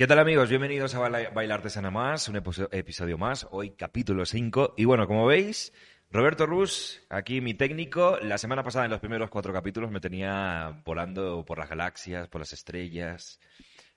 ¿Qué 0.00 0.06
tal 0.06 0.18
amigos? 0.18 0.48
Bienvenidos 0.48 0.94
a 0.94 0.98
Bailar 0.98 1.58
Artesana 1.58 1.90
Más, 1.90 2.26
un 2.30 2.36
episodio 2.36 3.18
más, 3.18 3.46
hoy 3.50 3.72
capítulo 3.72 4.24
5. 4.24 4.72
Y 4.78 4.86
bueno, 4.86 5.06
como 5.06 5.26
veis, 5.26 5.74
Roberto 6.10 6.46
Rus, 6.46 7.02
aquí 7.10 7.42
mi 7.42 7.52
técnico, 7.52 8.18
la 8.22 8.38
semana 8.38 8.62
pasada 8.62 8.86
en 8.86 8.92
los 8.92 9.00
primeros 9.00 9.28
cuatro 9.28 9.52
capítulos 9.52 9.90
me 9.90 10.00
tenía 10.00 10.80
volando 10.86 11.44
por 11.44 11.58
las 11.58 11.68
galaxias, 11.68 12.28
por 12.28 12.40
las 12.40 12.54
estrellas, 12.54 13.40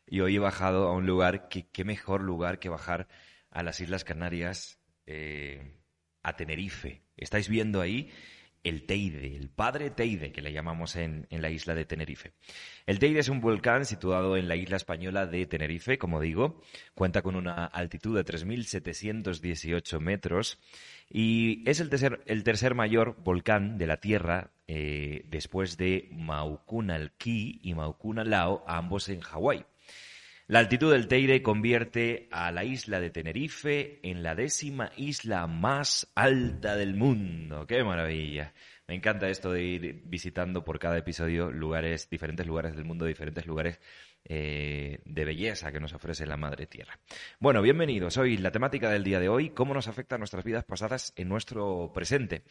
y 0.06 0.20
hoy 0.20 0.36
he 0.36 0.40
bajado 0.40 0.90
a 0.90 0.92
un 0.92 1.06
lugar, 1.06 1.48
que, 1.48 1.70
qué 1.70 1.86
mejor 1.86 2.22
lugar 2.22 2.60
que 2.60 2.68
bajar 2.68 3.08
a 3.50 3.64
las 3.64 3.80
Islas 3.80 4.04
Canarias, 4.04 4.80
eh, 5.06 5.80
a 6.22 6.36
Tenerife. 6.36 7.06
Estáis 7.16 7.48
viendo 7.48 7.80
ahí 7.80 8.12
el 8.64 8.86
Teide, 8.86 9.36
el 9.36 9.50
padre 9.50 9.90
Teide, 9.90 10.32
que 10.32 10.42
le 10.42 10.54
llamamos 10.54 10.96
en, 10.96 11.28
la 11.30 11.50
isla 11.50 11.76
de 11.76 11.86
Tenerife. 11.86 12.34
El 12.86 13.00
Teide 13.00 13.20
es 13.20 13.30
un 13.30 13.42
volcán 13.42 13.86
situado 13.86 14.38
en 14.38 14.48
la 14.48 14.56
isla 14.56 14.78
española 14.78 15.26
de 15.26 15.46
Tenerife, 15.46 15.98
como 15.98 16.22
digo, 16.22 16.62
cuenta 16.96 17.22
con 17.22 17.36
una 17.36 17.66
altitud 17.66 18.16
de 18.16 18.26
3.718 18.26 20.00
metros 20.00 20.60
y 21.10 21.70
es 21.70 21.80
el 21.80 21.90
tercer, 21.90 22.22
el 22.26 22.44
tercer 22.44 22.74
mayor 22.74 23.18
volcán 23.24 23.78
de 23.78 23.88
la 23.88 23.98
Tierra 23.98 24.52
eh, 24.68 25.26
después 25.28 25.78
de 25.78 26.10
Mauna 26.12 27.12
Kea 27.18 27.52
y 27.62 27.74
Mauna 27.74 28.24
Lao, 28.24 28.64
ambos 28.68 29.10
en 29.10 29.20
Hawái. 29.20 29.66
La 30.48 30.60
altitud 30.60 30.92
del 30.92 31.08
Teide 31.08 31.42
convierte 31.42 32.28
a 32.30 32.52
la 32.52 32.66
isla 32.66 33.00
de 33.00 33.10
Tenerife 33.10 34.02
en 34.04 34.24
la 34.24 34.36
décima 34.36 34.92
isla 34.98 35.48
más 35.48 36.12
alta 36.16 36.76
del 36.76 36.96
mundo. 36.96 37.66
¡Qué 37.66 37.82
maravilla! 37.82 38.54
Me 38.86 38.94
encanta 38.96 39.30
esto 39.30 39.54
de 39.54 39.64
ir 39.64 40.02
visitando 40.04 40.66
por 40.66 40.80
cada 40.80 40.98
episodio 40.98 41.50
lugares, 41.50 42.10
diferentes 42.10 42.46
lugares 42.46 42.76
del 42.76 42.84
mundo, 42.84 43.06
diferentes 43.06 43.46
lugares 43.46 43.80
eh, 44.26 45.00
de 45.06 45.26
belleza 45.26 45.72
que 45.72 45.80
nos 45.80 45.94
ofrece 45.94 46.26
la 46.26 46.36
Madre 46.36 46.68
Tierra. 46.68 47.00
Bueno, 47.40 47.62
bienvenidos. 47.62 48.18
Hoy 48.18 48.36
la 48.38 48.52
temática 48.52 48.90
del 48.90 49.06
día 49.06 49.22
de 49.22 49.30
hoy, 49.30 49.52
cómo 49.52 49.74
nos 49.74 49.88
afectan 49.88 50.20
nuestras 50.20 50.44
vidas 50.44 50.66
pasadas 50.66 51.14
en 51.16 51.30
nuestro 51.30 51.94
presente. 51.94 52.44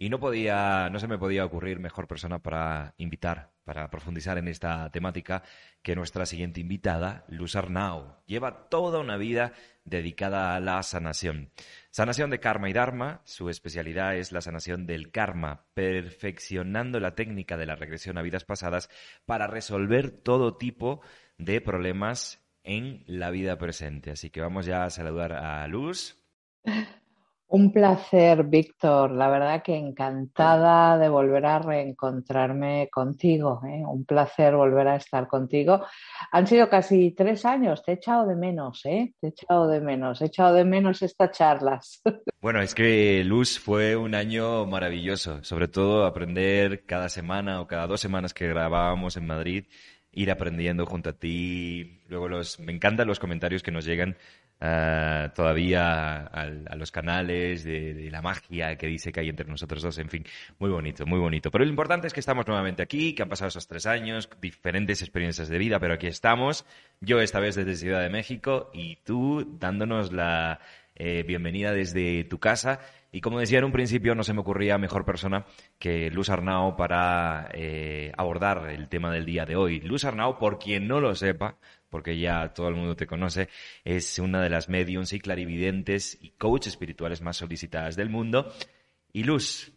Y 0.00 0.10
no 0.10 0.20
podía, 0.20 0.88
no 0.90 1.00
se 1.00 1.08
me 1.08 1.18
podía 1.18 1.44
ocurrir 1.44 1.80
mejor 1.80 2.06
persona 2.06 2.38
para 2.38 2.94
invitar, 2.98 3.50
para 3.64 3.90
profundizar 3.90 4.38
en 4.38 4.46
esta 4.46 4.88
temática 4.92 5.42
que 5.82 5.96
nuestra 5.96 6.24
siguiente 6.24 6.60
invitada, 6.60 7.24
Luz 7.26 7.56
Arnau. 7.56 8.14
Lleva 8.24 8.68
toda 8.68 9.00
una 9.00 9.16
vida 9.16 9.54
dedicada 9.84 10.54
a 10.54 10.60
la 10.60 10.80
sanación. 10.84 11.50
Sanación 11.90 12.30
de 12.30 12.38
karma 12.38 12.70
y 12.70 12.74
dharma, 12.74 13.22
su 13.24 13.50
especialidad 13.50 14.14
es 14.14 14.30
la 14.30 14.40
sanación 14.40 14.86
del 14.86 15.10
karma, 15.10 15.66
perfeccionando 15.74 17.00
la 17.00 17.16
técnica 17.16 17.56
de 17.56 17.66
la 17.66 17.74
regresión 17.74 18.18
a 18.18 18.22
vidas 18.22 18.44
pasadas 18.44 18.88
para 19.26 19.48
resolver 19.48 20.12
todo 20.12 20.56
tipo 20.58 21.00
de 21.38 21.60
problemas 21.60 22.40
en 22.62 23.02
la 23.08 23.30
vida 23.30 23.58
presente. 23.58 24.12
Así 24.12 24.30
que 24.30 24.42
vamos 24.42 24.64
ya 24.64 24.84
a 24.84 24.90
saludar 24.90 25.32
a 25.32 25.66
Luz. 25.66 26.22
Un 27.50 27.72
placer, 27.72 28.44
Víctor. 28.44 29.10
La 29.10 29.30
verdad 29.30 29.62
que 29.62 29.74
encantada 29.74 30.98
de 30.98 31.08
volver 31.08 31.46
a 31.46 31.58
reencontrarme 31.58 32.90
contigo. 32.92 33.62
¿eh? 33.66 33.82
Un 33.86 34.04
placer 34.04 34.54
volver 34.54 34.86
a 34.86 34.96
estar 34.96 35.26
contigo. 35.26 35.82
Han 36.30 36.46
sido 36.46 36.68
casi 36.68 37.12
tres 37.12 37.46
años. 37.46 37.82
Te 37.82 37.92
he 37.92 37.94
echado 37.94 38.26
de 38.26 38.36
menos, 38.36 38.84
¿eh? 38.84 39.14
Te 39.18 39.28
he 39.28 39.30
echado 39.30 39.66
de 39.66 39.80
menos. 39.80 40.20
He 40.20 40.26
echado 40.26 40.54
de 40.54 40.64
menos 40.64 41.02
estas 41.02 41.30
charlas. 41.32 42.02
Bueno, 42.40 42.62
es 42.62 42.72
que 42.72 43.24
Luz 43.24 43.58
fue 43.58 43.96
un 43.96 44.14
año 44.14 44.64
maravilloso. 44.64 45.42
Sobre 45.42 45.66
todo 45.66 46.06
aprender 46.06 46.86
cada 46.86 47.08
semana 47.08 47.60
o 47.60 47.66
cada 47.66 47.88
dos 47.88 48.00
semanas 48.00 48.32
que 48.32 48.46
grabábamos 48.46 49.16
en 49.16 49.26
Madrid 49.26 49.64
ir 50.12 50.30
aprendiendo 50.30 50.86
junto 50.86 51.10
a 51.10 51.12
ti. 51.14 52.00
Luego 52.08 52.28
los, 52.28 52.60
me 52.60 52.72
encantan 52.72 53.08
los 53.08 53.18
comentarios 53.18 53.64
que 53.64 53.72
nos 53.72 53.84
llegan 53.84 54.16
uh, 54.60 55.28
todavía 55.34 56.26
a, 56.26 56.42
a, 56.42 56.76
los 56.76 56.90
canales 56.90 57.64
de, 57.64 57.94
de, 57.94 58.10
la 58.10 58.22
magia 58.22 58.76
que 58.76 58.86
dice 58.86 59.12
que 59.12 59.20
hay 59.20 59.28
entre 59.28 59.46
nosotros 59.46 59.82
dos. 59.82 59.98
En 59.98 60.08
fin, 60.08 60.24
muy 60.58 60.70
bonito, 60.70 61.06
muy 61.06 61.18
bonito. 61.18 61.50
Pero 61.50 61.64
lo 61.64 61.70
importante 61.70 62.06
es 62.06 62.12
que 62.12 62.20
estamos 62.20 62.46
nuevamente 62.46 62.82
aquí, 62.82 63.14
que 63.14 63.22
han 63.22 63.28
pasado 63.28 63.48
esos 63.48 63.66
tres 63.66 63.86
años, 63.86 64.28
diferentes 64.40 65.02
experiencias 65.02 65.48
de 65.48 65.58
vida, 65.58 65.78
pero 65.78 65.94
aquí 65.94 66.06
estamos. 66.06 66.64
Yo 67.00 67.20
esta 67.20 67.40
vez 67.40 67.54
desde 67.54 67.76
Ciudad 67.76 68.02
de 68.02 68.10
México 68.10 68.70
y 68.72 68.96
tú 68.96 69.56
dándonos 69.58 70.12
la 70.12 70.60
eh, 71.00 71.22
bienvenida 71.22 71.72
desde 71.72 72.24
tu 72.24 72.38
casa. 72.40 72.80
Y 73.10 73.20
como 73.20 73.40
decía 73.40 73.58
en 73.58 73.64
un 73.64 73.72
principio, 73.72 74.14
no 74.14 74.22
se 74.22 74.34
me 74.34 74.40
ocurría 74.40 74.76
mejor 74.76 75.04
persona 75.04 75.46
que 75.78 76.10
Luz 76.10 76.28
Arnao 76.28 76.76
para 76.76 77.48
eh, 77.54 78.12
abordar 78.16 78.68
el 78.70 78.88
tema 78.88 79.10
del 79.10 79.24
día 79.24 79.46
de 79.46 79.56
hoy. 79.56 79.80
Luz 79.80 80.04
Arnao, 80.04 80.38
por 80.38 80.58
quien 80.58 80.86
no 80.86 81.00
lo 81.00 81.14
sepa, 81.14 81.56
porque 81.88 82.18
ya 82.18 82.52
todo 82.52 82.68
el 82.68 82.74
mundo 82.74 82.96
te 82.96 83.06
conoce, 83.06 83.48
es 83.84 84.18
una 84.18 84.42
de 84.42 84.50
las 84.50 84.68
mediums 84.68 85.14
y 85.14 85.20
clarividentes 85.20 86.18
y 86.20 86.30
coach 86.30 86.66
espirituales 86.66 87.22
más 87.22 87.38
solicitadas 87.38 87.96
del 87.96 88.10
mundo. 88.10 88.52
Y 89.10 89.24
Luz, 89.24 89.72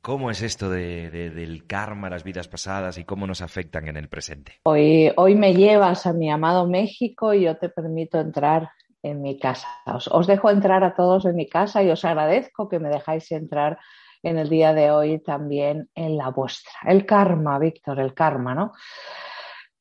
¿cómo 0.00 0.30
es 0.30 0.40
esto 0.42 0.70
de, 0.70 1.10
de, 1.10 1.30
del 1.30 1.66
karma, 1.66 2.08
las 2.08 2.22
vidas 2.22 2.46
pasadas 2.46 2.98
y 2.98 3.04
cómo 3.04 3.26
nos 3.26 3.42
afectan 3.42 3.88
en 3.88 3.96
el 3.96 4.08
presente? 4.08 4.60
Hoy, 4.62 5.10
hoy 5.16 5.34
me 5.34 5.54
llevas 5.54 6.06
a 6.06 6.12
mi 6.12 6.30
amado 6.30 6.68
México 6.68 7.34
y 7.34 7.42
yo 7.42 7.56
te 7.56 7.68
permito 7.68 8.20
entrar 8.20 8.70
en 9.04 9.22
mi 9.22 9.38
casa. 9.38 9.68
Os, 9.86 10.08
os, 10.08 10.26
dejo 10.26 10.50
entrar 10.50 10.82
a 10.82 10.94
todos 10.94 11.24
en 11.26 11.36
mi 11.36 11.48
casa 11.48 11.82
y 11.82 11.90
os 11.90 12.04
agradezco 12.04 12.68
que 12.68 12.80
me 12.80 12.88
dejáis 12.88 13.30
entrar 13.32 13.78
en 14.22 14.38
el 14.38 14.48
día 14.48 14.72
de 14.72 14.90
hoy 14.90 15.18
también 15.18 15.90
en 15.94 16.16
la 16.16 16.30
vuestra. 16.30 16.72
El 16.86 17.04
karma, 17.04 17.58
Víctor, 17.58 18.00
el 18.00 18.14
karma, 18.14 18.54
¿no? 18.54 18.72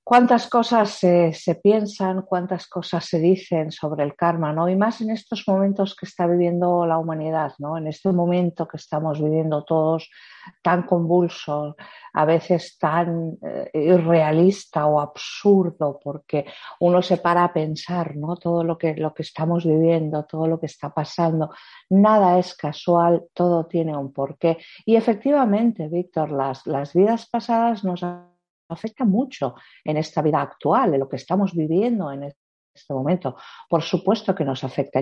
Cuántas 0.03 0.47
cosas 0.47 0.89
se, 0.91 1.59
piensan, 1.63 2.23
cuántas 2.23 2.67
cosas 2.67 3.05
se 3.05 3.19
dicen 3.19 3.71
sobre 3.71 4.03
el 4.03 4.15
karma, 4.15 4.51
¿no? 4.51 4.67
Y 4.67 4.75
más 4.75 4.99
en 5.01 5.11
estos 5.11 5.45
momentos 5.47 5.95
que 5.95 6.05
está 6.05 6.27
viviendo 6.27 6.85
la 6.85 6.97
humanidad, 6.97 7.53
¿no? 7.59 7.77
En 7.77 7.87
este 7.87 8.11
momento 8.11 8.67
que 8.67 8.77
estamos 8.77 9.21
viviendo 9.23 9.63
todos 9.63 10.09
tan 10.61 10.83
convulso, 10.83 11.77
a 12.13 12.25
veces 12.25 12.77
tan 12.77 13.37
eh, 13.41 13.69
irrealista 13.73 14.85
o 14.87 14.99
absurdo, 14.99 15.99
porque 16.03 16.45
uno 16.81 17.01
se 17.01 17.17
para 17.17 17.45
a 17.45 17.53
pensar, 17.53 18.17
¿no? 18.17 18.35
Todo 18.35 18.63
lo 18.63 18.77
que, 18.77 18.95
lo 18.95 19.13
que 19.13 19.23
estamos 19.23 19.65
viviendo, 19.65 20.25
todo 20.25 20.47
lo 20.47 20.59
que 20.59 20.65
está 20.65 20.89
pasando, 20.89 21.51
nada 21.89 22.37
es 22.39 22.55
casual, 22.55 23.23
todo 23.33 23.67
tiene 23.67 23.95
un 23.95 24.11
porqué. 24.11 24.57
Y 24.85 24.97
efectivamente, 24.97 25.87
Víctor, 25.87 26.31
las, 26.31 26.67
las 26.67 26.93
vidas 26.93 27.27
pasadas 27.29 27.85
nos 27.85 28.03
afecta 28.73 29.05
mucho 29.05 29.55
en 29.83 29.97
esta 29.97 30.21
vida 30.21 30.41
actual, 30.41 30.93
en 30.93 30.99
lo 30.99 31.09
que 31.09 31.17
estamos 31.17 31.53
viviendo 31.53 32.11
en 32.11 32.23
este 32.23 32.93
momento. 32.93 33.35
Por 33.69 33.81
supuesto 33.81 34.33
que 34.35 34.45
nos 34.45 34.63
afecta, 34.63 35.01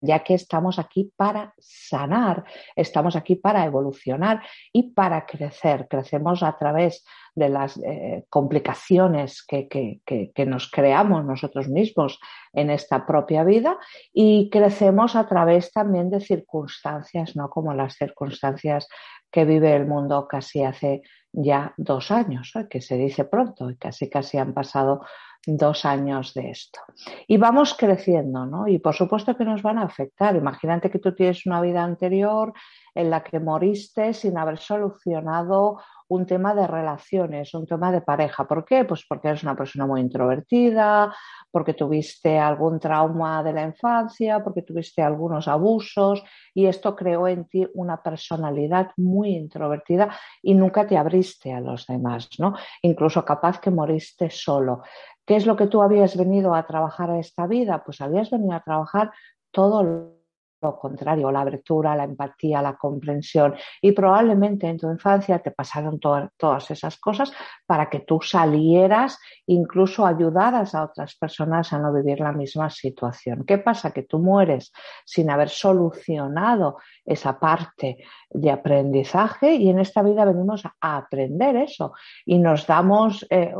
ya 0.00 0.20
que 0.20 0.34
estamos 0.34 0.78
aquí 0.78 1.12
para 1.16 1.54
sanar, 1.58 2.44
estamos 2.76 3.16
aquí 3.16 3.34
para 3.36 3.64
evolucionar 3.64 4.42
y 4.72 4.92
para 4.92 5.26
crecer. 5.26 5.88
Crecemos 5.88 6.42
a 6.42 6.56
través 6.56 7.04
de 7.34 7.48
las 7.48 7.76
eh, 7.78 8.24
complicaciones 8.28 9.44
que, 9.44 10.00
nos 10.46 10.70
creamos 10.70 11.24
nosotros 11.24 11.68
mismos 11.68 12.18
en 12.52 12.70
esta 12.70 13.06
propia 13.06 13.44
vida 13.44 13.78
y 14.12 14.50
crecemos 14.50 15.16
a 15.16 15.26
través 15.26 15.72
también 15.72 16.10
de 16.10 16.20
circunstancias, 16.20 17.36
no 17.36 17.48
como 17.48 17.74
las 17.74 17.94
circunstancias 17.94 18.88
que 19.30 19.44
vive 19.44 19.74
el 19.74 19.86
mundo 19.86 20.26
casi 20.28 20.62
hace 20.62 21.02
ya 21.32 21.74
dos 21.76 22.10
años, 22.10 22.52
que 22.70 22.80
se 22.80 22.96
dice 22.96 23.24
pronto, 23.24 23.70
y 23.70 23.76
casi 23.76 24.08
casi 24.08 24.38
han 24.38 24.54
pasado 24.54 25.04
dos 25.46 25.84
años 25.84 26.34
de 26.34 26.50
esto. 26.50 26.80
Y 27.26 27.36
vamos 27.36 27.74
creciendo, 27.74 28.46
¿no? 28.46 28.68
Y 28.68 28.78
por 28.78 28.94
supuesto 28.94 29.36
que 29.36 29.44
nos 29.44 29.62
van 29.62 29.78
a 29.78 29.84
afectar. 29.84 30.36
Imagínate 30.36 30.90
que 30.90 30.98
tú 30.98 31.14
tienes 31.14 31.46
una 31.46 31.60
vida 31.60 31.82
anterior 31.82 32.52
en 32.94 33.10
la 33.10 33.22
que 33.22 33.40
moriste 33.40 34.12
sin 34.12 34.36
haber 34.36 34.58
solucionado 34.58 35.78
un 36.08 36.26
tema 36.26 36.54
de 36.54 36.66
relaciones, 36.66 37.52
un 37.54 37.66
tema 37.66 37.92
de 37.92 38.00
pareja. 38.00 38.48
¿Por 38.48 38.64
qué? 38.64 38.84
Pues 38.84 39.04
porque 39.06 39.28
eres 39.28 39.42
una 39.42 39.54
persona 39.54 39.86
muy 39.86 40.00
introvertida, 40.00 41.14
porque 41.50 41.74
tuviste 41.74 42.38
algún 42.38 42.80
trauma 42.80 43.42
de 43.42 43.52
la 43.52 43.62
infancia, 43.62 44.42
porque 44.42 44.62
tuviste 44.62 45.02
algunos 45.02 45.48
abusos 45.48 46.22
y 46.54 46.66
esto 46.66 46.96
creó 46.96 47.28
en 47.28 47.46
ti 47.46 47.66
una 47.74 48.02
personalidad 48.02 48.90
muy 48.96 49.36
introvertida 49.36 50.08
y 50.42 50.54
nunca 50.54 50.86
te 50.86 50.96
abriste 50.96 51.52
a 51.52 51.60
los 51.60 51.86
demás, 51.86 52.28
¿no? 52.38 52.54
Incluso 52.82 53.24
capaz 53.24 53.60
que 53.60 53.70
moriste 53.70 54.30
solo. 54.30 54.82
¿Qué 55.28 55.36
es 55.36 55.44
lo 55.44 55.56
que 55.56 55.66
tú 55.66 55.82
habías 55.82 56.16
venido 56.16 56.54
a 56.54 56.66
trabajar 56.66 57.10
a 57.10 57.18
esta 57.18 57.46
vida? 57.46 57.84
Pues 57.84 58.00
habías 58.00 58.30
venido 58.30 58.54
a 58.54 58.62
trabajar 58.62 59.12
todo 59.50 59.82
lo 59.82 60.78
contrario, 60.78 61.30
la 61.30 61.42
abertura, 61.42 61.94
la 61.94 62.04
empatía, 62.04 62.62
la 62.62 62.78
comprensión. 62.78 63.54
Y 63.82 63.92
probablemente 63.92 64.66
en 64.66 64.78
tu 64.78 64.90
infancia 64.90 65.38
te 65.40 65.50
pasaron 65.50 66.00
to 66.00 66.30
todas 66.38 66.70
esas 66.70 66.98
cosas 66.98 67.30
para 67.66 67.90
que 67.90 68.00
tú 68.00 68.22
salieras, 68.22 69.18
incluso 69.46 70.06
ayudaras 70.06 70.74
a 70.74 70.84
otras 70.84 71.14
personas 71.16 71.74
a 71.74 71.78
no 71.78 71.92
vivir 71.92 72.20
la 72.20 72.32
misma 72.32 72.70
situación. 72.70 73.44
¿Qué 73.44 73.58
pasa? 73.58 73.90
Que 73.90 74.04
tú 74.04 74.20
mueres 74.20 74.72
sin 75.04 75.28
haber 75.28 75.50
solucionado 75.50 76.78
esa 77.04 77.38
parte 77.38 77.98
de 78.30 78.50
aprendizaje 78.50 79.56
y 79.56 79.68
en 79.68 79.78
esta 79.78 80.00
vida 80.00 80.24
venimos 80.24 80.64
a 80.64 80.96
aprender 80.96 81.54
eso 81.56 81.92
y 82.24 82.38
nos 82.38 82.66
damos... 82.66 83.26
Eh, 83.28 83.52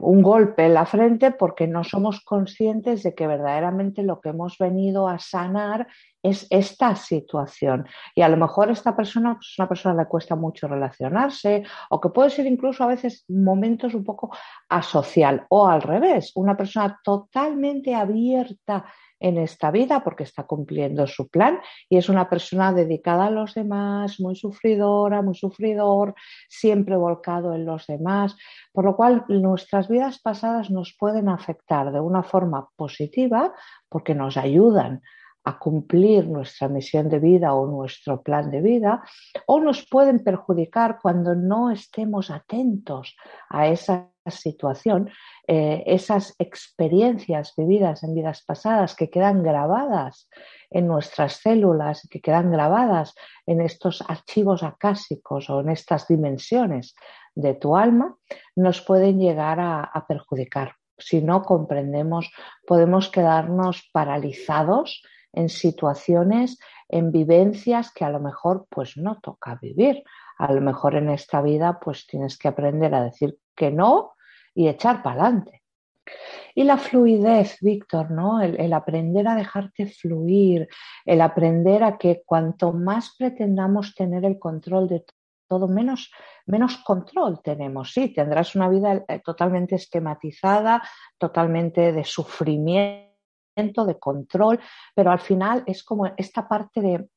un 0.00 0.22
golpe 0.22 0.66
en 0.66 0.74
la 0.74 0.84
frente 0.84 1.30
porque 1.30 1.66
no 1.66 1.84
somos 1.84 2.20
conscientes 2.20 3.02
de 3.02 3.14
que 3.14 3.26
verdaderamente 3.26 4.02
lo 4.02 4.20
que 4.20 4.30
hemos 4.30 4.58
venido 4.58 5.08
a 5.08 5.18
sanar 5.18 5.86
es 6.22 6.46
esta 6.50 6.96
situación. 6.96 7.86
Y 8.14 8.22
a 8.22 8.28
lo 8.28 8.36
mejor 8.36 8.70
esta 8.70 8.94
persona 8.96 9.34
pues, 9.34 9.48
es 9.52 9.58
una 9.58 9.68
persona 9.68 9.94
que 9.94 10.02
le 10.02 10.08
cuesta 10.08 10.36
mucho 10.36 10.68
relacionarse 10.68 11.64
o 11.90 12.00
que 12.00 12.08
puede 12.10 12.30
ser 12.30 12.46
incluso 12.46 12.84
a 12.84 12.88
veces 12.88 13.24
momentos 13.28 13.94
un 13.94 14.04
poco 14.04 14.34
asocial 14.68 15.46
o 15.48 15.66
al 15.66 15.82
revés, 15.82 16.32
una 16.34 16.56
persona 16.56 16.98
totalmente 17.02 17.94
abierta 17.94 18.84
en 19.24 19.38
esta 19.38 19.70
vida 19.70 20.04
porque 20.04 20.24
está 20.24 20.42
cumpliendo 20.42 21.06
su 21.06 21.28
plan 21.28 21.58
y 21.88 21.96
es 21.96 22.10
una 22.10 22.28
persona 22.28 22.74
dedicada 22.74 23.26
a 23.26 23.30
los 23.30 23.54
demás, 23.54 24.20
muy 24.20 24.36
sufridora, 24.36 25.22
muy 25.22 25.34
sufridor, 25.34 26.14
siempre 26.46 26.94
volcado 26.94 27.54
en 27.54 27.64
los 27.64 27.86
demás, 27.86 28.36
por 28.70 28.84
lo 28.84 28.94
cual 28.96 29.24
nuestras 29.28 29.88
vidas 29.88 30.20
pasadas 30.20 30.70
nos 30.70 30.94
pueden 30.98 31.30
afectar 31.30 31.90
de 31.90 32.00
una 32.00 32.22
forma 32.22 32.68
positiva 32.76 33.54
porque 33.88 34.14
nos 34.14 34.36
ayudan 34.36 35.00
a 35.44 35.58
cumplir 35.58 36.28
nuestra 36.28 36.68
misión 36.68 37.08
de 37.08 37.18
vida 37.18 37.54
o 37.54 37.66
nuestro 37.66 38.22
plan 38.22 38.50
de 38.50 38.60
vida, 38.60 39.02
o 39.46 39.58
nos 39.58 39.86
pueden 39.86 40.22
perjudicar 40.22 40.98
cuando 41.00 41.34
no 41.34 41.70
estemos 41.70 42.30
atentos 42.30 43.16
a 43.48 43.68
esa 43.68 44.13
situación, 44.30 45.10
eh, 45.46 45.82
esas 45.86 46.34
experiencias 46.38 47.52
vividas 47.56 48.02
en 48.02 48.14
vidas 48.14 48.42
pasadas 48.46 48.94
que 48.94 49.10
quedan 49.10 49.42
grabadas 49.42 50.28
en 50.70 50.86
nuestras 50.86 51.34
células, 51.34 52.06
que 52.10 52.20
quedan 52.20 52.50
grabadas 52.50 53.14
en 53.46 53.60
estos 53.60 54.02
archivos 54.08 54.62
acásicos 54.62 55.50
o 55.50 55.60
en 55.60 55.70
estas 55.70 56.08
dimensiones 56.08 56.94
de 57.34 57.54
tu 57.54 57.76
alma, 57.76 58.16
nos 58.56 58.80
pueden 58.80 59.18
llegar 59.18 59.58
a 59.60 60.04
perjudicar. 60.06 60.76
Si 60.96 61.20
no 61.20 61.42
comprendemos, 61.42 62.30
podemos 62.66 63.10
quedarnos 63.10 63.88
paralizados 63.92 65.02
en 65.34 65.48
situaciones, 65.48 66.58
en 66.88 67.10
vivencias 67.10 67.92
que 67.92 68.04
a 68.04 68.10
lo 68.10 68.20
mejor 68.20 68.66
pues 68.70 68.96
no 68.96 69.18
toca 69.20 69.58
vivir. 69.60 70.02
A 70.38 70.52
lo 70.52 70.60
mejor 70.60 70.96
en 70.96 71.10
esta 71.10 71.42
vida 71.42 71.78
pues 71.80 72.06
tienes 72.06 72.38
que 72.38 72.48
aprender 72.48 72.94
a 72.94 73.04
decir 73.04 73.38
que 73.54 73.70
no 73.70 74.13
y 74.54 74.68
echar 74.68 75.02
para 75.02 75.22
adelante. 75.22 75.62
Y 76.54 76.64
la 76.64 76.78
fluidez, 76.78 77.58
Víctor, 77.60 78.10
¿no? 78.10 78.40
El, 78.40 78.72
aprender 78.72 79.26
a 79.26 79.34
dejarte 79.34 79.86
fluir, 79.86 80.68
el 81.04 81.20
aprender 81.20 81.82
a 81.82 81.98
que 81.98 82.22
cuanto 82.24 82.72
más 82.72 83.16
pretendamos 83.18 83.94
tener 83.94 84.24
el 84.24 84.38
control 84.38 84.88
de 84.88 85.04
todo, 85.48 85.66
menos, 85.66 86.12
menos 86.46 86.76
control 86.78 87.40
tenemos. 87.42 87.92
Sí, 87.92 88.08
tendrás 88.10 88.54
una 88.54 88.68
vida 88.68 89.04
eh, 89.08 89.20
totalmente 89.24 89.74
esquematizada, 89.74 90.82
totalmente 91.18 91.92
de 91.92 92.04
sufrimiento 92.04 93.14
de 93.86 93.98
control, 93.98 94.60
pero 94.94 95.10
al 95.10 95.20
final 95.20 95.64
es 95.66 95.82
como 95.82 96.06
esta 96.16 96.46
parte 96.46 96.80
de, 96.80 97.08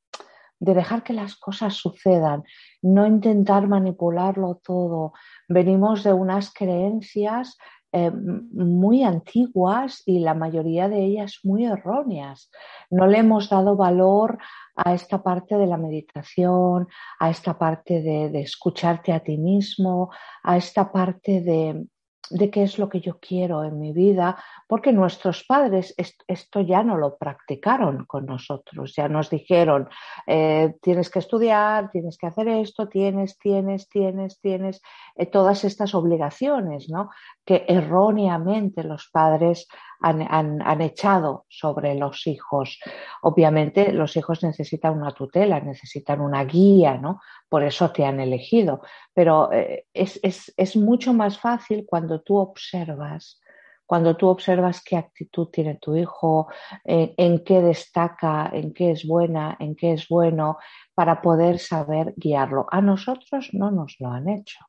de 0.59 0.73
dejar 0.73 1.03
que 1.03 1.13
las 1.13 1.35
cosas 1.35 1.75
sucedan, 1.75 2.43
no 2.81 3.05
intentar 3.05 3.67
manipularlo 3.67 4.59
todo. 4.63 5.13
Venimos 5.47 6.03
de 6.03 6.13
unas 6.13 6.53
creencias 6.53 7.57
eh, 7.93 8.11
muy 8.11 9.03
antiguas 9.03 10.03
y 10.05 10.19
la 10.19 10.33
mayoría 10.33 10.89
de 10.89 11.03
ellas 11.05 11.39
muy 11.43 11.65
erróneas. 11.65 12.49
No 12.89 13.07
le 13.07 13.19
hemos 13.19 13.49
dado 13.49 13.75
valor 13.75 14.39
a 14.75 14.93
esta 14.93 15.23
parte 15.23 15.57
de 15.57 15.67
la 15.67 15.77
meditación, 15.77 16.87
a 17.19 17.29
esta 17.29 17.57
parte 17.57 18.01
de, 18.01 18.29
de 18.29 18.41
escucharte 18.41 19.13
a 19.13 19.21
ti 19.21 19.37
mismo, 19.37 20.11
a 20.43 20.57
esta 20.57 20.91
parte 20.91 21.41
de, 21.41 21.87
de 22.29 22.49
qué 22.49 22.63
es 22.63 22.77
lo 22.77 22.89
que 22.89 22.99
yo 22.99 23.19
quiero 23.19 23.63
en 23.63 23.79
mi 23.79 23.93
vida, 23.93 24.37
porque 24.67 24.91
nuestros 24.91 25.43
padres 25.43 25.93
esto 25.97 26.61
ya 26.61 26.83
no 26.83 26.97
lo 26.97 27.17
practicaron 27.17 28.05
con 28.05 28.25
nosotros, 28.25 28.93
ya 28.95 29.07
nos 29.07 29.29
dijeron, 29.29 29.89
eh, 30.25 30.75
tienes 30.81 31.09
que 31.09 31.19
estudiar, 31.19 31.89
tienes 31.91 32.17
que 32.17 32.27
hacer 32.27 32.47
esto, 32.47 32.87
tienes, 32.87 33.37
tienes, 33.37 33.87
tienes, 33.89 34.39
tienes, 34.39 34.81
eh, 35.15 35.25
todas 35.25 35.63
estas 35.63 35.95
obligaciones, 35.95 36.89
¿no? 36.89 37.09
Que 37.45 37.65
erróneamente 37.67 38.83
los 38.83 39.09
padres 39.11 39.67
han, 40.01 40.81
echado 40.81 41.45
sobre 41.49 41.95
los 41.95 42.27
hijos. 42.27 42.79
Obviamente 43.21 43.91
los 43.91 44.15
hijos 44.17 44.43
necesitan 44.43 44.97
una 44.97 45.11
tutela, 45.11 45.59
necesitan 45.59 46.21
una 46.21 46.43
guía, 46.45 46.97
¿no? 46.97 47.21
Por 47.49 47.63
eso 47.63 47.91
te 47.91 48.05
han 48.05 48.19
elegido. 48.19 48.81
Pero 49.13 49.51
eh, 49.51 49.85
es, 49.93 50.19
es, 50.23 50.75
mucho 50.75 51.13
más 51.13 51.39
fácil 51.39 51.85
cuando 51.87 52.21
tú 52.21 52.37
observas 52.37 53.41
cuando 53.87 54.17
tú 54.17 54.27
observas 54.27 54.83
qué 54.83 54.97
actitud 54.97 55.47
tiene 55.47 55.75
tu 55.75 55.95
hijo, 55.95 56.49
eh, 56.83 57.15
en 57.15 57.43
qué 57.45 57.61
destaca, 57.61 58.49
en 58.53 58.73
qué 58.73 58.91
es 58.91 59.07
buena, 59.07 59.55
en 59.59 59.77
qué 59.77 59.93
es 59.93 60.09
bueno, 60.09 60.57
para 60.93 61.21
poder 61.21 61.57
saber 61.57 62.13
guiarlo. 62.17 62.67
A 62.69 62.81
nosotros 62.81 63.49
no 63.53 63.71
nos 63.71 63.95
lo 63.99 64.09
han 64.09 64.27
hecho. 64.27 64.59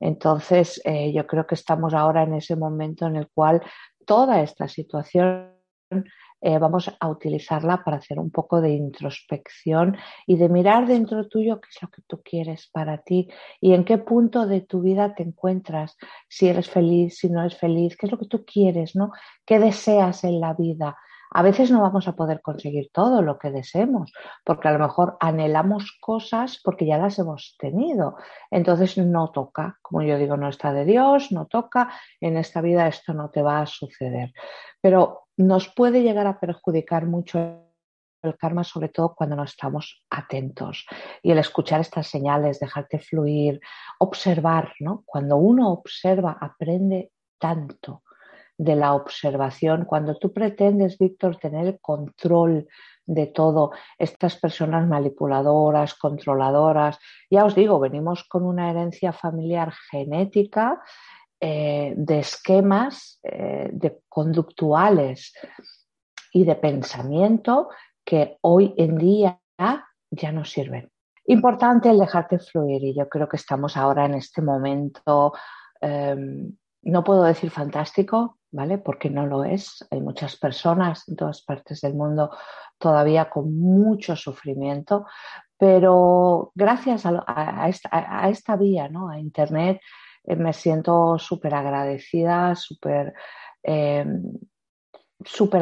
Entonces, 0.00 0.80
eh, 0.84 1.12
yo 1.12 1.26
creo 1.26 1.46
que 1.46 1.54
estamos 1.54 1.92
ahora 1.94 2.22
en 2.22 2.34
ese 2.34 2.56
momento 2.56 3.06
en 3.06 3.16
el 3.16 3.28
cual 3.28 3.62
toda 4.04 4.42
esta 4.42 4.68
situación 4.68 5.54
eh, 6.46 6.58
vamos 6.58 6.94
a 7.00 7.08
utilizarla 7.08 7.82
para 7.82 7.96
hacer 7.96 8.18
un 8.18 8.30
poco 8.30 8.60
de 8.60 8.70
introspección 8.70 9.96
y 10.26 10.36
de 10.36 10.50
mirar 10.50 10.86
dentro 10.86 11.26
tuyo 11.26 11.58
qué 11.58 11.68
es 11.74 11.80
lo 11.80 11.88
que 11.88 12.02
tú 12.06 12.20
quieres 12.22 12.68
para 12.70 12.98
ti 12.98 13.30
y 13.62 13.72
en 13.72 13.82
qué 13.82 13.96
punto 13.96 14.46
de 14.46 14.60
tu 14.60 14.82
vida 14.82 15.14
te 15.14 15.22
encuentras, 15.22 15.96
si 16.28 16.48
eres 16.48 16.68
feliz, 16.68 17.16
si 17.16 17.30
no 17.30 17.40
eres 17.40 17.56
feliz, 17.56 17.96
qué 17.96 18.04
es 18.04 18.12
lo 18.12 18.18
que 18.18 18.26
tú 18.26 18.44
quieres, 18.44 18.94
¿no? 18.94 19.10
¿Qué 19.46 19.58
deseas 19.58 20.24
en 20.24 20.38
la 20.38 20.52
vida? 20.52 20.98
A 21.34 21.42
veces 21.42 21.72
no 21.72 21.82
vamos 21.82 22.06
a 22.06 22.14
poder 22.14 22.40
conseguir 22.40 22.90
todo 22.92 23.20
lo 23.20 23.38
que 23.40 23.50
deseemos, 23.50 24.12
porque 24.44 24.68
a 24.68 24.72
lo 24.72 24.78
mejor 24.78 25.16
anhelamos 25.18 25.98
cosas 26.00 26.60
porque 26.62 26.86
ya 26.86 26.96
las 26.96 27.18
hemos 27.18 27.56
tenido. 27.58 28.16
Entonces 28.52 28.96
no 28.98 29.32
toca, 29.32 29.78
como 29.82 30.02
yo 30.02 30.16
digo, 30.16 30.36
no 30.36 30.48
está 30.48 30.72
de 30.72 30.84
Dios, 30.84 31.32
no 31.32 31.46
toca, 31.46 31.90
en 32.20 32.36
esta 32.36 32.60
vida 32.60 32.86
esto 32.86 33.14
no 33.14 33.30
te 33.30 33.42
va 33.42 33.60
a 33.60 33.66
suceder. 33.66 34.32
Pero 34.80 35.26
nos 35.36 35.68
puede 35.74 36.02
llegar 36.02 36.28
a 36.28 36.38
perjudicar 36.38 37.06
mucho 37.06 37.64
el 38.22 38.38
karma, 38.38 38.62
sobre 38.62 38.88
todo 38.88 39.16
cuando 39.16 39.34
no 39.34 39.42
estamos 39.42 40.04
atentos. 40.10 40.86
Y 41.20 41.32
el 41.32 41.38
escuchar 41.38 41.80
estas 41.80 42.06
señales, 42.06 42.60
dejarte 42.60 43.00
fluir, 43.00 43.60
observar, 43.98 44.72
¿no? 44.78 45.02
Cuando 45.04 45.36
uno 45.36 45.72
observa, 45.72 46.38
aprende 46.40 47.10
tanto 47.38 48.04
de 48.56 48.76
la 48.76 48.94
observación. 48.94 49.84
Cuando 49.84 50.16
tú 50.16 50.32
pretendes, 50.32 50.98
Víctor, 50.98 51.36
tener 51.36 51.78
control 51.80 52.66
de 53.06 53.26
todo, 53.26 53.72
estas 53.98 54.36
personas 54.36 54.88
manipuladoras, 54.88 55.94
controladoras, 55.94 56.98
ya 57.30 57.44
os 57.44 57.54
digo, 57.54 57.78
venimos 57.78 58.24
con 58.24 58.44
una 58.44 58.70
herencia 58.70 59.12
familiar 59.12 59.72
genética 59.90 60.80
eh, 61.40 61.94
de 61.96 62.20
esquemas 62.20 63.20
eh, 63.22 63.68
de 63.72 64.00
conductuales 64.08 65.34
y 66.32 66.44
de 66.44 66.54
pensamiento 66.54 67.68
que 68.04 68.38
hoy 68.40 68.74
en 68.76 68.96
día 68.96 69.40
ya 70.10 70.32
no 70.32 70.44
sirven. 70.44 70.90
Importante 71.26 71.90
el 71.90 71.98
dejarte 71.98 72.38
fluir 72.38 72.84
y 72.84 72.94
yo 72.94 73.08
creo 73.08 73.28
que 73.28 73.36
estamos 73.36 73.76
ahora 73.76 74.04
en 74.04 74.14
este 74.14 74.42
momento, 74.42 75.32
em, 75.80 76.54
no 76.84 77.04
puedo 77.04 77.24
decir 77.24 77.50
fantástico, 77.50 78.38
¿vale? 78.50 78.78
Porque 78.78 79.10
no 79.10 79.26
lo 79.26 79.44
es. 79.44 79.86
Hay 79.90 80.00
muchas 80.00 80.36
personas 80.36 81.08
en 81.08 81.16
todas 81.16 81.42
partes 81.42 81.80
del 81.80 81.94
mundo 81.94 82.30
todavía 82.78 83.30
con 83.30 83.56
mucho 83.58 84.16
sufrimiento, 84.16 85.06
pero 85.56 86.52
gracias 86.54 87.06
a, 87.06 87.68
esta, 87.68 87.88
a 87.92 88.28
esta, 88.28 88.56
vía, 88.56 88.88
¿no? 88.88 89.08
A 89.08 89.18
Internet, 89.18 89.80
eh, 90.24 90.36
me 90.36 90.52
siento 90.52 91.18
súper 91.18 91.54
agradecida, 91.54 92.54
súper 92.54 93.14
eh, 93.62 94.04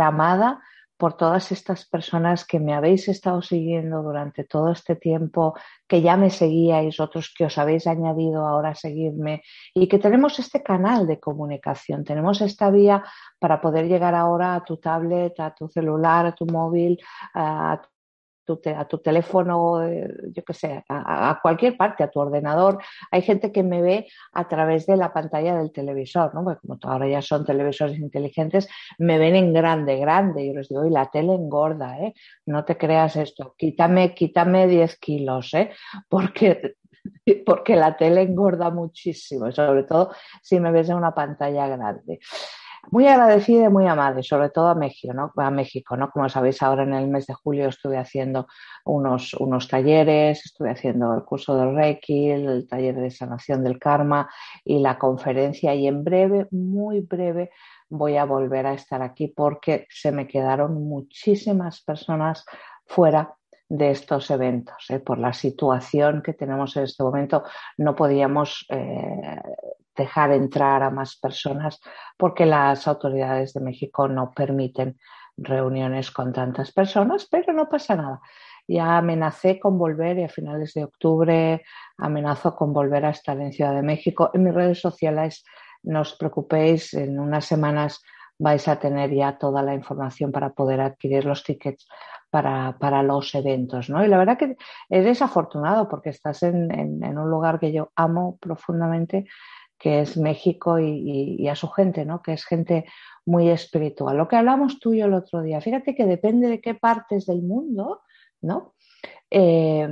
amada 0.00 0.60
por 1.02 1.14
todas 1.14 1.50
estas 1.50 1.84
personas 1.84 2.46
que 2.46 2.60
me 2.60 2.74
habéis 2.74 3.08
estado 3.08 3.42
siguiendo 3.42 4.04
durante 4.04 4.44
todo 4.44 4.70
este 4.70 4.94
tiempo, 4.94 5.52
que 5.88 6.00
ya 6.00 6.16
me 6.16 6.30
seguíais, 6.30 7.00
otros 7.00 7.34
que 7.36 7.46
os 7.46 7.58
habéis 7.58 7.88
añadido 7.88 8.46
ahora 8.46 8.68
a 8.68 8.74
seguirme 8.76 9.42
y 9.74 9.88
que 9.88 9.98
tenemos 9.98 10.38
este 10.38 10.62
canal 10.62 11.08
de 11.08 11.18
comunicación, 11.18 12.04
tenemos 12.04 12.40
esta 12.40 12.70
vía 12.70 13.02
para 13.40 13.60
poder 13.60 13.88
llegar 13.88 14.14
ahora 14.14 14.54
a 14.54 14.62
tu 14.62 14.76
tablet, 14.76 15.40
a 15.40 15.52
tu 15.52 15.66
celular, 15.66 16.24
a 16.24 16.36
tu 16.36 16.46
móvil, 16.46 16.96
a 17.34 17.82
a 18.76 18.84
tu 18.86 18.98
teléfono, 18.98 19.82
eh, 19.82 20.08
yo 20.34 20.42
qué 20.44 20.52
sé, 20.52 20.84
a, 20.88 21.38
cualquier 21.42 21.76
parte, 21.76 22.04
a 22.04 22.10
tu 22.10 22.20
ordenador. 22.20 22.78
Hay 23.10 23.22
gente 23.22 23.52
que 23.52 23.62
me 23.62 23.82
ve 23.82 24.06
a 24.32 24.48
través 24.48 24.86
de 24.86 24.96
la 24.96 25.12
pantalla 25.12 25.56
del 25.56 25.72
televisor, 25.72 26.34
¿no? 26.34 26.44
Como 26.60 26.78
ahora 26.82 27.08
ya 27.08 27.22
son 27.22 27.44
televisores 27.44 27.98
inteligentes, 27.98 28.68
me 28.98 29.18
ven 29.18 29.36
en 29.36 29.52
grande, 29.52 29.96
grande. 29.98 30.44
Y 30.44 30.52
les 30.52 30.68
digo, 30.68 30.84
y 30.84 30.90
la 30.90 31.10
tele 31.10 31.34
engorda, 31.34 31.98
¿eh? 31.98 32.14
No 32.46 32.64
te 32.64 32.76
creas 32.76 33.16
esto. 33.16 33.54
Quítame, 33.56 34.14
quítame 34.14 34.66
10 34.66 34.96
kilos, 34.98 35.54
¿eh? 35.54 35.70
Porque 36.08 36.76
porque 37.46 37.76
la 37.76 37.96
tele 37.96 38.22
engorda 38.22 38.70
muchísimo, 38.70 39.50
sobre 39.52 39.84
todo 39.84 40.12
si 40.42 40.60
me 40.60 40.70
ves 40.70 40.88
en 40.88 40.96
una 40.96 41.14
pantalla 41.14 41.66
grande. 41.66 42.20
Muy 42.90 43.06
agradecida 43.06 43.66
y 43.66 43.68
muy 43.68 43.86
amable, 43.86 44.22
sobre 44.22 44.50
todo 44.50 44.68
a 44.68 44.74
México, 44.74 45.14
¿no? 45.14 45.32
A 45.36 45.50
México, 45.50 45.96
¿no? 45.96 46.10
Como 46.10 46.28
sabéis, 46.28 46.62
ahora 46.62 46.82
en 46.82 46.92
el 46.92 47.08
mes 47.08 47.26
de 47.26 47.34
julio 47.34 47.68
estuve 47.68 47.96
haciendo 47.96 48.48
unos, 48.84 49.34
unos 49.34 49.68
talleres, 49.68 50.44
estuve 50.44 50.70
haciendo 50.70 51.14
el 51.14 51.24
curso 51.24 51.56
del 51.56 51.74
Reiki, 51.74 52.30
el 52.30 52.66
taller 52.68 52.96
de 52.96 53.10
sanación 53.10 53.62
del 53.62 53.78
karma 53.78 54.28
y 54.64 54.80
la 54.80 54.98
conferencia 54.98 55.74
y 55.74 55.86
en 55.86 56.02
breve, 56.04 56.48
muy 56.50 57.00
breve, 57.00 57.50
voy 57.88 58.16
a 58.16 58.24
volver 58.24 58.66
a 58.66 58.74
estar 58.74 59.00
aquí 59.00 59.28
porque 59.28 59.86
se 59.88 60.10
me 60.10 60.26
quedaron 60.26 60.74
muchísimas 60.74 61.82
personas 61.82 62.44
fuera 62.84 63.36
de 63.72 63.90
estos 63.90 64.30
eventos. 64.30 64.90
¿eh? 64.90 65.00
Por 65.00 65.18
la 65.18 65.32
situación 65.32 66.20
que 66.22 66.34
tenemos 66.34 66.76
en 66.76 66.82
este 66.82 67.02
momento, 67.02 67.44
no 67.78 67.96
podíamos 67.96 68.66
eh, 68.68 69.40
dejar 69.96 70.32
entrar 70.32 70.82
a 70.82 70.90
más 70.90 71.16
personas 71.16 71.80
porque 72.18 72.44
las 72.44 72.86
autoridades 72.86 73.54
de 73.54 73.62
México 73.62 74.08
no 74.08 74.30
permiten 74.32 74.98
reuniones 75.38 76.10
con 76.10 76.34
tantas 76.34 76.70
personas, 76.70 77.26
pero 77.30 77.54
no 77.54 77.70
pasa 77.70 77.96
nada. 77.96 78.20
Ya 78.68 78.98
amenacé 78.98 79.58
con 79.58 79.78
volver 79.78 80.18
y 80.18 80.24
a 80.24 80.28
finales 80.28 80.74
de 80.74 80.84
octubre 80.84 81.62
amenazo 81.96 82.54
con 82.54 82.74
volver 82.74 83.06
a 83.06 83.10
estar 83.10 83.40
en 83.40 83.54
Ciudad 83.54 83.74
de 83.74 83.82
México. 83.82 84.30
En 84.34 84.44
mis 84.44 84.54
redes 84.54 84.82
sociales 84.82 85.46
no 85.82 86.02
os 86.02 86.14
preocupéis, 86.14 86.92
en 86.92 87.18
unas 87.18 87.46
semanas 87.46 88.02
vais 88.38 88.68
a 88.68 88.78
tener 88.78 89.10
ya 89.14 89.38
toda 89.38 89.62
la 89.62 89.74
información 89.74 90.30
para 90.30 90.50
poder 90.50 90.82
adquirir 90.82 91.24
los 91.24 91.42
tickets 91.42 91.86
para, 92.32 92.78
para 92.78 93.02
los 93.02 93.34
eventos. 93.34 93.90
¿no? 93.90 94.02
Y 94.04 94.08
la 94.08 94.16
verdad 94.18 94.38
que 94.38 94.56
eres 94.88 95.20
afortunado 95.20 95.88
porque 95.88 96.10
estás 96.10 96.42
en, 96.42 96.72
en 96.72 97.18
un 97.18 97.30
lugar 97.30 97.60
que 97.60 97.72
yo 97.72 97.92
amo 97.94 98.38
profundamente 98.40 99.26
que 99.82 100.00
es 100.00 100.16
México 100.16 100.78
y, 100.78 101.48
a 101.48 101.56
su 101.56 101.68
gente, 101.68 102.04
¿no? 102.04 102.22
que 102.22 102.34
es 102.34 102.44
gente 102.44 102.84
muy 103.26 103.48
espiritual. 103.48 104.16
Lo 104.16 104.28
que 104.28 104.36
hablamos 104.36 104.78
tú 104.78 104.94
y 104.94 105.00
yo 105.00 105.06
el 105.06 105.14
otro 105.14 105.42
día, 105.42 105.60
fíjate 105.60 105.96
que 105.96 106.06
depende 106.06 106.46
de 106.46 106.60
qué 106.60 106.74
partes 106.74 107.26
del 107.26 107.42
mundo, 107.42 108.02
¿no? 108.42 108.74
Eh, 109.28 109.88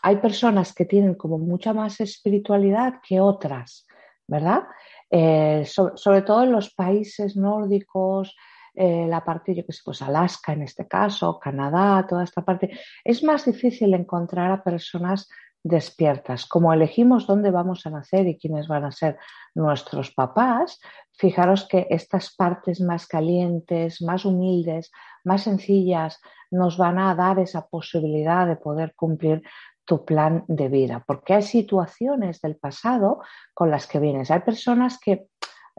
hay 0.00 0.16
personas 0.16 0.74
que 0.74 0.86
tienen 0.86 1.14
como 1.14 1.36
mucha 1.36 1.74
más 1.74 2.00
espiritualidad 2.00 3.00
que 3.06 3.20
otras, 3.20 3.86
¿verdad? 4.26 4.62
Eh, 5.10 5.66
sobre 5.66 6.22
todo 6.22 6.44
en 6.44 6.52
los 6.52 6.72
países 6.72 7.36
nórdicos, 7.36 8.34
eh, 8.74 9.06
la 9.08 9.24
parte, 9.24 9.54
yo 9.54 9.64
que 9.64 9.72
sé, 9.72 9.82
pues 9.84 10.02
Alaska 10.02 10.52
en 10.52 10.62
este 10.62 10.88
caso, 10.88 11.38
Canadá, 11.38 12.04
toda 12.08 12.24
esta 12.24 12.42
parte, 12.42 12.70
es 13.04 13.22
más 13.22 13.44
difícil 13.44 13.94
encontrar 13.94 14.50
a 14.50 14.64
personas 14.64 15.28
despiertas. 15.62 16.46
Como 16.46 16.72
elegimos 16.72 17.26
dónde 17.26 17.50
vamos 17.50 17.86
a 17.86 17.90
nacer 17.90 18.26
y 18.26 18.36
quiénes 18.36 18.68
van 18.68 18.84
a 18.84 18.92
ser 18.92 19.16
nuestros 19.54 20.12
papás, 20.12 20.78
fijaros 21.12 21.66
que 21.66 21.86
estas 21.88 22.34
partes 22.34 22.80
más 22.80 23.06
calientes, 23.06 24.02
más 24.02 24.24
humildes, 24.26 24.90
más 25.24 25.42
sencillas, 25.42 26.20
nos 26.50 26.76
van 26.76 26.98
a 26.98 27.14
dar 27.14 27.38
esa 27.38 27.66
posibilidad 27.66 28.46
de 28.46 28.56
poder 28.56 28.94
cumplir 28.94 29.42
tu 29.86 30.04
plan 30.04 30.44
de 30.48 30.68
vida, 30.68 31.04
porque 31.06 31.34
hay 31.34 31.42
situaciones 31.42 32.40
del 32.40 32.56
pasado 32.56 33.20
con 33.52 33.70
las 33.70 33.86
que 33.86 34.00
vienes. 34.00 34.30
Hay 34.30 34.40
personas 34.40 34.98
que, 34.98 35.26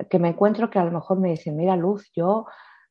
que 0.10 0.20
me 0.20 0.30
encuentro 0.30 0.70
que 0.70 0.80
a 0.80 0.84
lo 0.84 0.92
mejor 0.92 1.20
me 1.20 1.32
dicen, 1.32 1.56
mira 1.56 1.75
Luz, 1.75 2.12
yo 2.16 2.46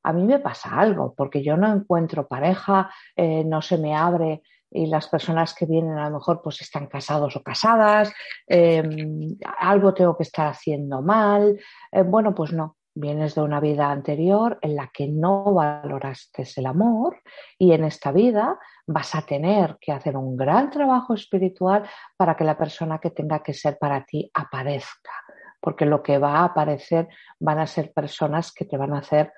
a 0.04 0.12
mí 0.12 0.23
me 0.25 0.38
pasa 0.38 0.78
algo, 0.78 1.14
porque 1.16 1.42
yo 1.42 1.56
no 1.56 1.73
encuentro 1.73 2.28
pareja, 2.28 2.90
eh, 3.16 3.42
no 3.44 3.62
se 3.62 3.78
me 3.78 3.96
abre 3.96 4.42
y 4.70 4.87
las 4.87 5.08
personas 5.08 5.54
que 5.54 5.66
vienen 5.66 5.96
a 5.99 6.11
lo 6.11 6.18
mejor 6.18 6.42
pues 6.42 6.61
están 6.61 6.88
casados 6.88 7.37
o 7.37 7.42
casadas, 7.42 8.12
em, 8.46 9.37
algo 9.58 9.94
tengo 9.94 10.16
que 10.16 10.25
estar 10.25 10.49
haciendo 10.49 11.00
mal. 11.00 11.58
Eh, 11.92 12.02
bueno, 12.02 12.34
pues 12.34 12.52
no, 12.52 12.76
vienes 12.94 13.34
de 13.34 13.42
una 13.42 13.61
vida 13.61 13.90
anterior 13.90 14.58
en 14.61 14.76
la 14.76 14.90
que 14.92 15.08
no 15.08 15.54
valoraste 15.54 16.44
el 16.56 16.66
amor 16.66 17.23
y 17.58 17.73
en 17.73 17.84
esta 17.84 18.12
vida 18.12 18.58
vas 18.87 19.14
a 19.14 19.23
tener 19.23 19.78
que 19.80 19.92
hacer 19.92 20.16
un 20.16 20.37
gran 20.37 20.70
trabajo 20.70 21.14
espiritual 21.14 21.88
para 22.16 22.37
que 22.37 22.44
la 22.44 22.58
persona 22.58 22.99
que 22.99 23.11
tenga 23.11 23.42
que 23.42 23.54
ser 23.54 23.78
para 23.78 24.04
ti 24.04 24.30
aparezca, 24.34 25.12
porque 25.61 25.87
lo 25.87 26.02
que 26.02 26.18
va 26.18 26.40
a 26.40 26.44
aparecer 26.44 27.08
van 27.38 27.61
a 27.61 27.66
ser 27.66 27.92
personas 27.92 28.52
que 28.52 28.64
te 28.64 28.76
van 28.76 28.92
a 28.92 28.99
hacer 28.99 29.32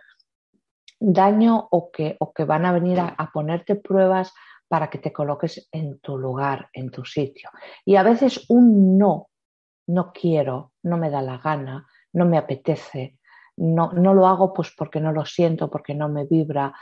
daño 0.99 1.69
o 1.71 1.91
que, 1.91 2.17
o 2.21 2.33
que 2.33 2.45
van 2.45 2.67
a 2.67 2.73
venir 2.73 2.99
a 3.01 3.31
ponerte 3.33 3.77
pruebas 3.77 4.33
para 4.69 4.91
que 4.91 4.99
te 4.99 5.13
coloques 5.13 5.69
en 5.73 5.99
tu 6.01 6.19
lugar, 6.19 6.69
en 6.73 6.91
tu 6.91 7.05
sitio. 7.05 7.51
Y 7.85 7.97
a 7.97 8.03
veces 8.03 8.47
un 8.49 8.99
no, 8.99 9.29
no 9.87 10.13
quiero, 10.13 10.73
no 10.83 10.97
me 10.99 11.11
da 11.11 11.23
la 11.23 11.39
gana, 11.39 11.87
no 12.13 12.27
me 12.27 12.39
apetece, 12.39 13.19
no, 13.57 13.93
no 13.93 14.15
lo 14.15 14.27
hago 14.27 14.53
pues 14.53 14.73
porque 14.77 15.01
no 15.01 15.13
lo 15.13 15.25
siento, 15.25 15.71
porque 15.71 15.95
no 15.95 16.09
me 16.09 16.25
vibra. 16.25 16.75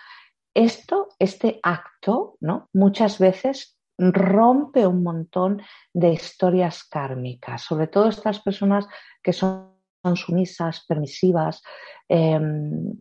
Esto, 0.54 1.09
este 1.18 1.61
acto, 1.62 2.37
¿no? 2.40 2.68
Muchas 2.73 3.18
veces 3.18 3.78
rompe 3.99 4.87
un 4.87 5.02
montón 5.02 5.62
de 5.92 6.12
historias 6.12 6.85
kármicas, 6.85 7.62
sobre 7.62 7.87
todo 7.87 8.09
estas 8.09 8.40
personas 8.40 8.87
que 9.23 9.33
son 9.33 9.73
sumisas, 10.14 10.85
permisivas. 10.87 11.62
Em, 12.09 12.92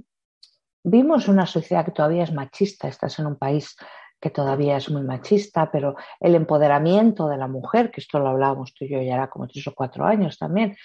vimos 0.83 1.27
una 1.27 1.45
sociedad 1.45 1.85
que 1.85 1.91
todavía 1.91 2.23
es 2.23 2.33
machista, 2.33 2.87
estás 2.87 3.17
en 3.19 3.27
un 3.27 3.37
país 3.37 3.75
que 4.19 4.29
todavía 4.29 4.77
es 4.77 4.89
muy 4.89 5.03
machista, 5.03 5.69
pero 5.71 5.95
el 6.19 6.35
empoderamiento 6.35 7.27
de 7.27 7.37
la 7.37 7.47
mujer, 7.47 7.91
que 7.91 7.99
esto 7.99 8.19
lo 8.19 8.29
hablábamos 8.29 8.73
tú 8.73 8.85
y 8.85 8.89
yo 8.89 9.01
ya 9.01 9.15
era 9.15 9.29
como 9.29 9.47
tres 9.47 9.67
o 9.67 9.73
cuatro 9.75 10.05
años 10.05 10.37
también, 10.37 10.77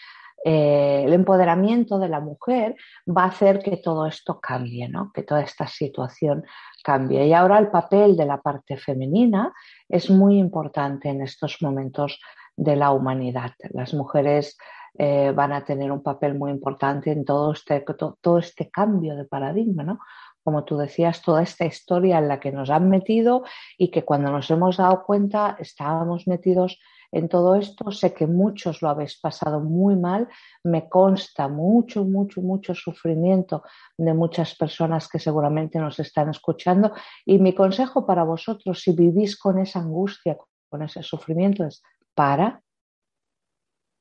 eh, 0.45 1.02
el 1.05 1.12
empoderamiento 1.12 1.99
de 1.99 2.09
la 2.09 2.21
mujer 2.21 2.76
va 3.07 3.25
a 3.25 3.28
hacer 3.28 3.59
que 3.59 3.76
todo 3.76 4.07
esto 4.07 4.40
cambie, 4.40 4.88
¿no? 4.88 5.11
que 5.12 5.23
toda 5.23 5.43
esta 5.43 5.67
situación 5.67 6.45
cambie. 6.83 7.26
Y 7.26 7.33
ahora 7.33 7.59
el 7.59 7.69
papel 7.69 8.17
de 8.17 8.26
la 8.26 8.40
parte 8.40 8.76
femenina 8.76 9.52
es 9.88 10.11
muy 10.11 10.38
importante 10.38 11.09
en 11.09 11.23
estos 11.23 11.59
momentos 11.61 12.21
de 12.57 12.76
la 12.76 12.93
humanidad. 12.93 13.52
Las 13.71 13.95
mujeres 13.95 14.57
eh, 14.99 15.33
van 15.35 15.52
a 15.52 15.64
tener 15.64 15.90
un 15.93 16.02
papel 16.02 16.35
muy 16.37 16.50
importante 16.50 17.12
en 17.12 17.25
todo 17.25 17.52
este, 17.52 17.85
todo 18.21 18.38
este 18.38 18.69
cambio 18.69 19.17
de 19.17 19.25
paradigma, 19.25 19.85
¿no? 19.85 20.00
como 20.49 20.64
tú 20.64 20.78
decías, 20.78 21.21
toda 21.21 21.43
esta 21.43 21.67
historia 21.67 22.19
en 22.19 22.26
la 22.26 22.40
que 22.40 22.50
nos 22.50 22.71
han 22.71 22.88
metido 22.88 23.45
y 23.76 23.90
que 23.90 24.05
cuando 24.05 24.33
nos 24.33 24.50
hemos 24.50 24.78
dado 24.78 25.05
cuenta 25.05 25.57
estábamos 25.61 26.26
metidos 26.26 26.78
en 27.12 27.28
todo 27.28 27.55
esto. 27.55 27.90
Sé 27.90 28.14
que 28.14 28.26
muchos 28.26 28.81
lo 28.81 28.88
habéis 28.88 29.21
pasado 29.21 29.61
muy 29.61 29.95
mal, 29.95 30.26
me 30.64 30.88
consta 30.88 31.49
mucho, 31.49 32.05
mucho, 32.05 32.40
mucho 32.40 32.75
sufrimiento 32.75 33.62
de 33.99 34.14
muchas 34.14 34.55
personas 34.55 35.07
que 35.09 35.19
seguramente 35.19 35.78
nos 35.78 36.00
están 36.00 36.31
escuchando 36.31 36.93
y 37.26 37.38
mi 37.38 37.55
consejo 37.55 38.07
para 38.07 38.25
vosotros, 38.25 38.81
si 38.81 38.93
vivís 38.93 39.38
con 39.38 39.59
esa 39.59 39.81
angustia, 39.81 40.38
con 40.71 40.83
ese 40.83 41.02
sufrimiento, 41.02 41.64
es 41.64 41.83
para, 42.14 42.62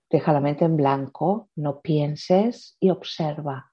deja 0.10 0.34
la 0.34 0.40
mente 0.40 0.66
en 0.66 0.78
blanco, 0.78 1.50
no 1.56 1.82
pienses 1.82 2.78
y 2.80 2.90
observa. 2.90 3.72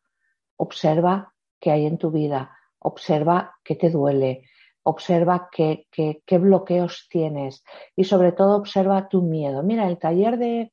Observa 0.56 1.32
qué 1.60 1.70
hay 1.70 1.86
en 1.86 1.98
tu 1.98 2.10
vida, 2.10 2.56
observa 2.78 3.56
qué 3.64 3.76
te 3.76 3.90
duele, 3.90 4.48
observa 4.82 5.48
qué, 5.50 5.86
bloqueos 6.30 7.06
tienes 7.10 7.64
y 7.96 8.04
sobre 8.04 8.32
todo 8.32 8.56
observa 8.56 9.08
tu 9.08 9.22
miedo. 9.22 9.62
Mira, 9.62 9.88
el 9.88 9.98
taller 9.98 10.38
de, 10.38 10.72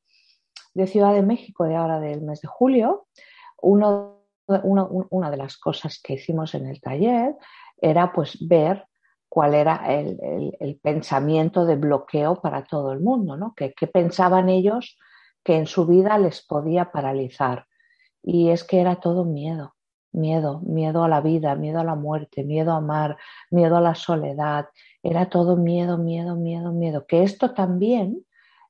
Ciudad 0.86 1.12
de 1.14 1.22
México 1.22 1.64
de 1.64 1.76
ahora 1.76 2.00
del 2.00 2.22
mes 2.22 2.40
de 2.40 2.48
julio, 2.48 3.06
una 3.60 5.30
de 5.30 5.36
las 5.36 5.58
cosas 5.58 6.00
que 6.02 6.14
hicimos 6.14 6.54
en 6.54 6.66
el 6.66 6.80
taller 6.80 7.36
era 7.80 8.12
pues 8.12 8.38
ver 8.46 8.86
cuál 9.28 9.54
era 9.54 9.86
el, 9.88 10.78
pensamiento 10.82 11.64
de 11.64 11.76
bloqueo 11.76 12.40
para 12.40 12.64
todo 12.64 12.92
el 12.92 13.00
mundo, 13.00 13.36
¿no? 13.36 13.54
¿Qué, 13.56 13.72
¿Qué 13.72 13.86
pensaban 13.86 14.48
ellos 14.48 14.98
que 15.44 15.56
en 15.56 15.66
su 15.66 15.86
vida 15.86 16.18
les 16.18 16.42
podía 16.42 16.92
paralizar? 16.92 17.66
Y 18.22 18.50
es 18.50 18.64
que 18.64 18.80
era 18.80 18.96
todo 18.96 19.24
miedo 19.24 19.74
miedo, 20.12 20.60
miedo 20.60 21.04
a 21.04 21.08
la 21.08 21.20
vida, 21.20 21.54
miedo 21.56 21.80
a 21.80 21.84
la 21.84 21.94
muerte, 21.94 22.44
miedo 22.44 22.72
a 22.72 22.76
amar, 22.76 23.16
miedo 23.50 23.76
a 23.76 23.80
la 23.80 23.94
soledad. 23.94 24.68
Era 25.02 25.28
todo 25.28 25.56
miedo, 25.56 25.98
miedo, 25.98 26.36
miedo, 26.36 26.72
miedo. 26.72 27.06
Que 27.06 27.22
esto 27.22 27.54
también, 27.54 28.24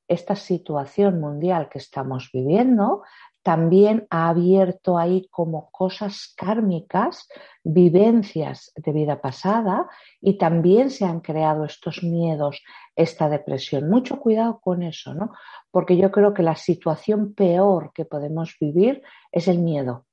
esta 0.09 0.37
situación 0.37 1.21
mundial 1.21 1.69
que 1.69 1.79
estamos 1.79 2.31
viviendo, 2.33 3.03
también 3.43 4.07
ha 4.11 4.29
abierto 4.29 4.99
ahí 4.99 5.29
como 5.31 5.71
cosas 5.71 6.33
kármicas, 6.37 7.29
vivencias 7.65 8.73
de 8.77 8.93
vida 8.93 9.21
pasada 9.21 9.89
y 10.21 10.39
también 10.39 10.91
se 10.91 11.05
han 11.05 11.21
creado 11.21 11.65
estos 11.65 12.03
miedos, 12.03 12.63
esta 12.97 13.29
depresión. 13.29 13.91
Mucho 13.91 14.21
cuidado 14.21 14.61
con 14.61 14.83
eso, 14.83 15.15
¿no? 15.15 15.33
Porque 15.71 15.97
yo 15.97 16.11
creo 16.11 16.35
que 16.35 16.43
la 16.43 16.57
situación 16.57 17.35
peor 17.35 17.93
que 17.93 18.05
podemos 18.05 18.57
vivir 18.61 19.03
es 19.33 19.49
el 19.49 19.59
miedo 19.59 20.07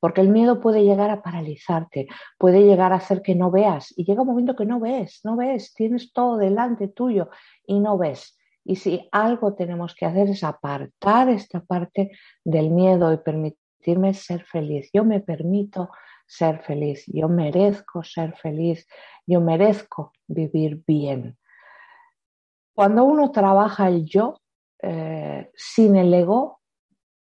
porque 0.00 0.20
el 0.20 0.28
miedo 0.28 0.60
puede 0.60 0.84
llegar 0.84 1.10
a 1.10 1.22
paralizarte, 1.22 2.06
puede 2.38 2.62
llegar 2.62 2.92
a 2.92 2.96
hacer 2.96 3.22
que 3.22 3.34
no 3.34 3.50
veas. 3.50 3.92
Y 3.96 4.04
llega 4.04 4.22
un 4.22 4.28
momento 4.28 4.56
que 4.56 4.66
no 4.66 4.80
ves, 4.80 5.20
no 5.24 5.36
ves, 5.36 5.74
tienes 5.74 6.12
todo 6.12 6.36
delante 6.36 6.88
tuyo 6.88 7.28
y 7.66 7.80
no 7.80 7.98
ves. 7.98 8.35
Y 8.68 8.76
si 8.76 9.08
algo 9.12 9.54
tenemos 9.54 9.94
que 9.94 10.06
hacer 10.06 10.28
es 10.28 10.42
apartar 10.42 11.28
esta 11.28 11.60
parte 11.60 12.10
del 12.44 12.70
miedo 12.70 13.12
y 13.12 13.18
permitirme 13.18 14.12
ser 14.12 14.44
feliz. 14.44 14.90
Yo 14.92 15.04
me 15.04 15.20
permito 15.20 15.90
ser 16.26 16.62
feliz, 16.64 17.04
yo 17.06 17.28
merezco 17.28 18.02
ser 18.02 18.34
feliz, 18.36 18.88
yo 19.24 19.40
merezco 19.40 20.12
vivir 20.26 20.82
bien. 20.84 21.38
Cuando 22.74 23.04
uno 23.04 23.30
trabaja 23.30 23.86
el 23.86 24.04
yo 24.04 24.40
eh, 24.82 25.48
sin 25.54 25.94
el 25.94 26.12
ego, 26.12 26.60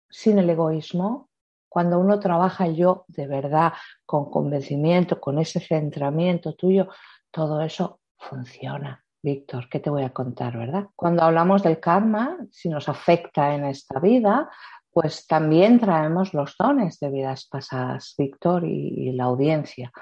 sin 0.08 0.38
el 0.38 0.48
egoísmo, 0.48 1.28
cuando 1.68 1.98
uno 1.98 2.20
trabaja 2.20 2.66
el 2.66 2.76
yo 2.76 3.04
de 3.08 3.26
verdad, 3.26 3.72
con 4.06 4.30
convencimiento, 4.30 5.20
con 5.20 5.40
ese 5.40 5.58
centramiento 5.58 6.54
tuyo, 6.54 6.88
todo 7.32 7.60
eso 7.62 8.00
funciona. 8.16 9.01
Víctor, 9.22 9.68
¿qué 9.68 9.78
te 9.78 9.88
voy 9.88 10.02
a 10.02 10.10
contar, 10.10 10.58
verdad? 10.58 10.88
Cuando 10.96 11.22
hablamos 11.22 11.62
del 11.62 11.78
karma, 11.78 12.36
si 12.50 12.68
nos 12.68 12.88
afecta 12.88 13.54
en 13.54 13.64
esta 13.64 14.00
vida, 14.00 14.50
pues 14.92 15.26
también 15.26 15.78
traemos 15.78 16.34
los 16.34 16.56
dones 16.58 16.98
de 16.98 17.08
vidas 17.08 17.46
pasadas, 17.46 18.14
Víctor 18.18 18.64
y, 18.64 19.12
la 19.12 19.24
audiencia. 19.24 19.92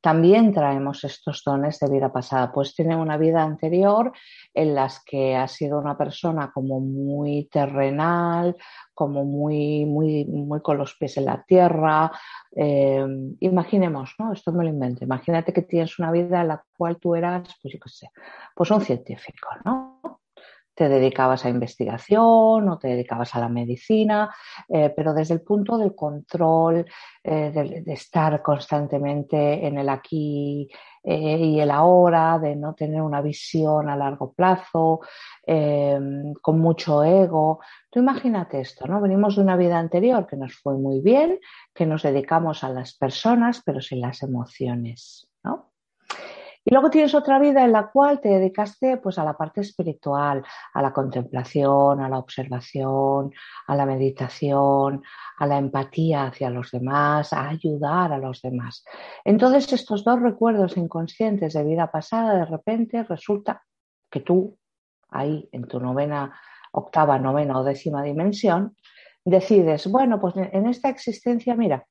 También 0.00 0.52
traemos 0.52 1.04
estos 1.04 1.42
dones 1.44 1.78
de 1.78 1.90
vida 1.90 2.12
pasada, 2.12 2.50
pues 2.52 2.74
tiene 2.74 2.96
una 2.96 3.16
vida 3.16 3.42
anterior 3.42 4.12
en 4.54 4.74
las 4.74 5.02
que 5.04 5.36
ha 5.36 5.46
sido 5.46 5.78
una 5.78 5.96
persona 5.96 6.50
como 6.52 6.80
muy 6.80 7.48
terrenal, 7.52 8.56
como 8.94 9.24
muy, 9.24 9.84
muy, 9.84 10.24
muy 10.24 10.60
con 10.62 10.78
los 10.78 10.94
pies 10.94 11.18
en 11.18 11.26
la 11.26 11.42
tierra. 11.42 12.10
Eh, 12.56 13.04
imaginemos, 13.40 14.14
¿no? 14.18 14.32
Esto 14.32 14.52
me 14.52 14.64
lo 14.64 14.70
invento. 14.70 15.04
Imagínate 15.04 15.52
que 15.52 15.62
tienes 15.62 15.98
una 15.98 16.10
vida 16.10 16.40
en 16.40 16.48
la 16.48 16.64
cual 16.76 16.98
tú 16.98 17.14
eras, 17.14 17.42
pues 17.60 17.74
yo 17.74 17.80
qué 17.80 17.88
sé, 17.88 18.10
pues 18.54 18.70
un 18.70 18.80
científico, 18.80 19.48
¿no? 19.64 19.89
Te 20.80 20.88
dedicabas 20.88 21.44
a 21.44 21.50
investigación 21.50 22.66
o 22.66 22.78
te 22.78 22.88
dedicabas 22.88 23.34
a 23.34 23.40
la 23.40 23.50
medicina, 23.50 24.34
eh, 24.66 24.90
pero 24.96 25.12
desde 25.12 25.34
el 25.34 25.42
punto 25.42 25.76
del 25.76 25.94
control, 25.94 26.86
eh, 27.22 27.50
de, 27.84 27.92
estar 27.92 28.40
constantemente 28.40 29.66
en 29.66 29.76
el 29.76 29.90
aquí 29.90 30.70
eh, 31.04 31.36
y 31.36 31.60
el 31.60 31.70
ahora, 31.70 32.38
de 32.38 32.56
no 32.56 32.72
tener 32.74 33.02
una 33.02 33.20
visión 33.20 33.90
a 33.90 33.96
largo 33.96 34.32
plazo, 34.32 35.00
con 36.40 36.58
mucho 36.60 37.04
ego. 37.04 37.60
Tú 37.90 37.98
imagínate 37.98 38.60
esto, 38.60 38.86
¿no? 38.86 39.02
Venimos 39.02 39.36
de 39.36 39.42
una 39.42 39.56
vida 39.56 39.78
anterior 39.78 40.26
que 40.26 40.36
nos 40.36 40.54
fue 40.54 40.78
muy 40.78 41.00
bien, 41.00 41.40
que 41.74 41.84
nos 41.84 42.04
dedicamos 42.04 42.64
a 42.64 42.70
las 42.70 42.96
personas, 42.96 43.60
pero 43.66 43.82
sin 43.82 44.00
las 44.00 44.22
emociones. 44.22 45.29
Luego 46.70 46.88
tienes 46.88 47.16
otra 47.16 47.40
vida 47.40 47.64
en 47.64 47.72
la 47.72 47.88
cual 47.88 48.20
te 48.20 48.28
dedicaste 48.28 48.96
pues, 48.98 49.18
a 49.18 49.24
la 49.24 49.36
parte 49.36 49.60
espiritual, 49.60 50.44
a 50.72 50.80
la 50.80 50.92
contemplación, 50.92 52.00
a 52.00 52.08
la 52.08 52.18
observación, 52.18 53.32
a 53.66 53.74
la 53.74 53.86
meditación, 53.86 55.02
a 55.38 55.46
la 55.46 55.58
empatía 55.58 56.26
hacia 56.26 56.48
los 56.48 56.70
demás, 56.70 57.32
a 57.32 57.48
ayudar 57.48 58.12
a 58.12 58.18
los 58.18 58.40
demás. 58.40 58.84
Entonces, 59.24 59.72
estos 59.72 60.04
dos 60.04 60.22
recuerdos 60.22 60.76
inconscientes 60.76 61.54
de 61.54 61.64
vida 61.64 61.90
pasada, 61.90 62.34
de 62.34 62.44
repente 62.44 63.02
resulta 63.02 63.64
que 64.08 64.20
tú, 64.20 64.56
ahí 65.08 65.48
en 65.50 65.66
tu 65.66 65.80
novena, 65.80 66.40
octava, 66.70 67.18
novena 67.18 67.58
o 67.58 67.64
décima 67.64 68.04
dimensión, 68.04 68.76
decides, 69.24 69.88
bueno, 69.88 70.20
pues 70.20 70.36
en 70.36 70.66
esta 70.68 70.88
existencia, 70.88 71.56
mira, 71.56 71.84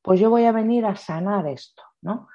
pues 0.00 0.18
yo 0.18 0.30
voy 0.30 0.46
a 0.46 0.52
venir 0.52 0.86
a 0.86 0.96
sanar 0.96 1.46
esto, 1.46 1.82
¿no? 2.00 2.28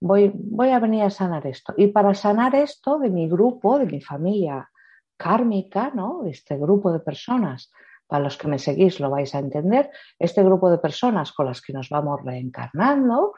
Voy, 0.00 0.32
voy 0.34 0.70
a 0.70 0.78
venir 0.78 1.02
a 1.02 1.10
sanar 1.10 1.46
esto. 1.46 1.74
Y 1.76 1.88
para 1.88 2.14
sanar 2.14 2.54
esto 2.54 2.98
de 2.98 3.10
mi 3.10 3.28
grupo, 3.28 3.78
de 3.78 3.86
mi 3.86 4.00
familia 4.00 4.70
kármica, 5.16 5.90
¿no? 5.94 6.24
Este 6.26 6.56
grupo 6.56 6.92
de 6.92 7.00
personas, 7.00 7.72
para 8.06 8.24
los 8.24 8.38
que 8.38 8.48
me 8.48 8.58
seguís 8.58 9.00
lo 9.00 9.10
vais 9.10 9.34
a 9.34 9.40
entender, 9.40 9.90
este 10.18 10.42
grupo 10.42 10.70
de 10.70 10.78
personas 10.78 11.32
con 11.32 11.46
las 11.46 11.60
que 11.60 11.72
nos 11.72 11.88
vamos 11.88 12.20
reencarnando, 12.24 13.34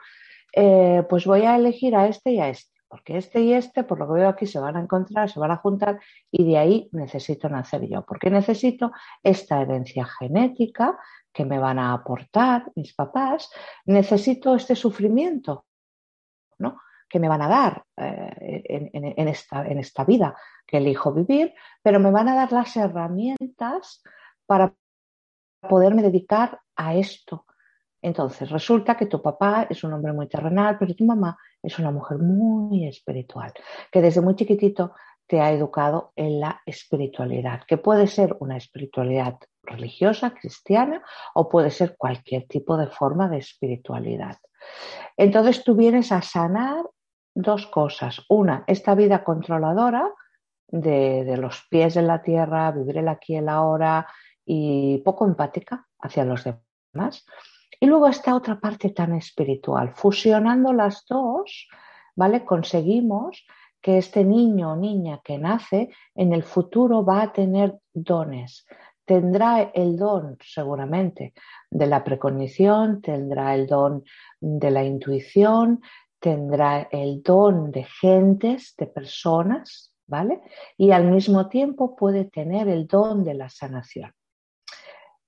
eh, 0.53 1.03
pues 1.09 1.25
voy 1.25 1.41
a 1.41 1.55
elegir 1.55 1.95
a 1.95 2.07
este 2.07 2.31
y 2.31 2.39
a 2.39 2.49
este, 2.49 2.81
porque 2.87 3.17
este 3.17 3.41
y 3.41 3.53
este, 3.53 3.83
por 3.83 3.99
lo 3.99 4.07
que 4.07 4.13
veo 4.13 4.29
aquí, 4.29 4.45
se 4.45 4.59
van 4.59 4.75
a 4.77 4.81
encontrar, 4.81 5.29
se 5.29 5.39
van 5.39 5.51
a 5.51 5.57
juntar 5.57 5.99
y 6.29 6.45
de 6.45 6.57
ahí 6.57 6.89
necesito 6.91 7.49
nacer 7.49 7.87
yo, 7.87 8.05
porque 8.05 8.29
necesito 8.29 8.91
esta 9.23 9.61
herencia 9.61 10.05
genética 10.05 10.99
que 11.33 11.45
me 11.45 11.57
van 11.57 11.79
a 11.79 11.93
aportar 11.93 12.71
mis 12.75 12.93
papás, 12.93 13.49
necesito 13.85 14.55
este 14.55 14.75
sufrimiento 14.75 15.65
que 17.11 17.19
me 17.19 17.27
van 17.27 17.41
a 17.41 17.49
dar 17.49 17.83
eh, 17.97 18.63
en, 18.93 19.27
esta, 19.27 19.67
en 19.67 19.79
esta 19.79 20.05
vida 20.05 20.35
que 20.65 20.77
elijo 20.77 21.11
vivir, 21.11 21.53
pero 21.83 21.99
me 21.99 22.09
van 22.09 22.29
a 22.29 22.35
dar 22.35 22.51
las 22.51 22.75
herramientas 22.77 24.01
para 24.45 24.73
poderme 25.67 26.01
dedicar 26.01 26.59
a 26.75 26.95
esto. 26.95 27.45
Entonces, 28.01 28.49
resulta 28.49 28.95
que 28.95 29.05
tu 29.05 29.21
papá 29.21 29.67
es 29.69 29.83
un 29.83 29.93
hombre 29.93 30.13
muy 30.13 30.27
terrenal, 30.27 30.77
pero 30.79 30.95
tu 30.95 31.05
mamá 31.05 31.37
es 31.61 31.77
una 31.77 31.91
mujer 31.91 32.17
muy 32.17 32.87
espiritual, 32.87 33.53
que 33.91 34.01
desde 34.01 34.21
muy 34.21 34.35
chiquitito 34.35 34.93
te 35.27 35.39
ha 35.39 35.51
educado 35.51 36.13
en 36.15 36.39
la 36.39 36.61
espiritualidad, 36.65 37.61
que 37.67 37.77
puede 37.77 38.07
ser 38.07 38.35
una 38.39 38.57
espiritualidad 38.57 39.37
religiosa, 39.63 40.31
cristiana, 40.31 41.03
o 41.35 41.47
puede 41.47 41.69
ser 41.69 41.95
cualquier 41.97 42.47
tipo 42.47 42.75
de 42.77 42.87
forma 42.87 43.29
de 43.29 43.37
espiritualidad. 43.37 44.37
Entonces 45.17 45.63
tú 45.63 45.75
vienes 45.75 46.11
a 46.11 46.21
sanar 46.21 46.83
dos 47.33 47.67
cosas. 47.67 48.21
Una, 48.29 48.63
esta 48.67 48.95
vida 48.95 49.23
controladora 49.23 50.11
de, 50.67 51.37
los 51.37 51.65
pies 51.69 51.95
en 51.97 52.07
la 52.07 52.21
tierra, 52.21 52.71
vivir 52.71 52.97
el 52.97 53.07
aquí 53.07 53.33
y 53.33 53.37
el 53.37 53.49
ahora 53.49 54.07
y 54.45 54.99
poco 54.99 55.25
empática 55.25 55.87
hacia 55.99 56.25
los 56.25 56.43
demás. 56.43 57.25
Y 57.79 57.87
luego 57.87 58.07
esta 58.07 58.35
otra 58.35 58.59
parte 58.59 58.89
tan 58.89 59.13
espiritual. 59.15 59.93
Fusionando 59.95 60.73
las 60.73 61.05
dos, 61.07 61.67
¿vale? 62.15 62.45
Conseguimos 62.45 63.45
que 63.81 63.97
este 63.97 64.23
niño 64.23 64.73
o 64.73 64.75
niña 64.75 65.21
que 65.23 65.37
nace 65.37 65.89
en 66.13 66.33
el 66.33 66.43
futuro 66.43 67.03
va 67.03 67.23
a 67.23 67.33
tener 67.33 67.79
dones. 67.93 68.65
Tendrá 69.03 69.61
el 69.73 69.97
don, 69.97 70.37
seguramente, 70.41 71.33
de 71.69 71.87
la 71.87 72.03
precognición, 72.03 73.01
tendrá 73.01 73.55
el 73.55 73.65
don 73.65 74.03
de 74.39 74.69
la 74.69 74.83
intuición, 74.83 75.81
tendrá 76.21 76.87
el 76.91 77.23
don 77.23 77.71
de 77.71 77.83
gentes, 77.83 78.75
de 78.77 78.85
personas, 78.85 79.93
¿vale? 80.05 80.41
Y 80.77 80.91
al 80.91 81.05
mismo 81.05 81.49
tiempo 81.49 81.95
puede 81.95 82.25
tener 82.25 82.69
el 82.69 82.87
don 82.87 83.23
de 83.23 83.33
la 83.33 83.49
sanación. 83.49 84.13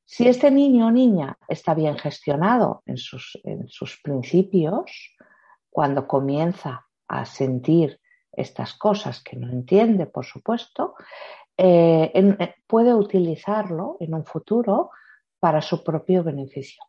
Si 0.06 0.28
este 0.28 0.52
niño 0.52 0.88
o 0.88 0.92
niña 0.92 1.38
está 1.48 1.74
bien 1.74 1.98
gestionado 1.98 2.84
en 2.86 2.98
sus, 2.98 3.40
en 3.44 3.68
sus 3.68 4.00
principios, 4.04 5.16
cuando 5.72 6.08
comienza 6.08 6.86
a 7.08 7.26
sentir 7.26 8.00
estas 8.32 8.76
cosas 8.76 9.24
que 9.24 9.36
no 9.36 9.50
entiende, 9.50 10.06
por 10.06 10.26
supuesto, 10.26 10.94
eh, 11.58 12.12
eh, 12.14 12.56
puede 12.68 12.94
utilizarlo 12.94 13.98
en 14.00 14.14
un 14.14 14.26
futuro 14.26 14.92
para 15.40 15.62
su 15.62 15.84
propio 15.84 16.24
beneficio. 16.24 16.84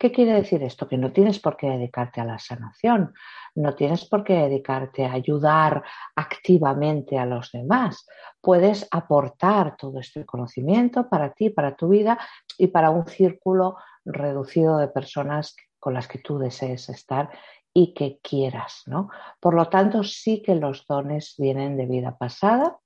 ¿Qué 0.00 0.10
quiere 0.10 0.32
decir 0.32 0.62
esto? 0.62 0.88
Que 0.88 0.96
no 0.96 1.12
tienes 1.12 1.40
por 1.40 1.58
qué 1.58 1.68
dedicarte 1.68 2.22
a 2.22 2.24
la 2.24 2.38
sanación, 2.38 3.12
no 3.54 3.74
tienes 3.74 4.06
por 4.06 4.24
qué 4.24 4.32
dedicarte 4.32 5.04
a 5.04 5.12
ayudar 5.12 5.84
activamente 6.16 7.18
a 7.18 7.26
los 7.26 7.52
demás. 7.52 8.06
Puedes 8.40 8.88
aportar 8.90 9.76
todo 9.76 10.00
este 10.00 10.24
conocimiento 10.24 11.06
para 11.10 11.34
ti, 11.34 11.50
para 11.50 11.76
tu 11.76 11.88
vida 11.88 12.18
y 12.56 12.68
para 12.68 12.88
un 12.88 13.06
círculo 13.08 13.76
reducido 14.02 14.78
de 14.78 14.88
personas 14.88 15.54
con 15.78 15.92
las 15.92 16.08
que 16.08 16.18
tú 16.18 16.38
desees 16.38 16.88
estar 16.88 17.28
y 17.74 17.92
que 17.92 18.20
quieras, 18.22 18.84
¿no? 18.86 19.10
Por 19.38 19.52
lo 19.52 19.68
tanto, 19.68 20.02
sí 20.02 20.40
que 20.40 20.54
los 20.54 20.86
dones 20.86 21.34
vienen 21.36 21.76
de 21.76 21.84
vida 21.84 22.16
pasada. 22.16 22.78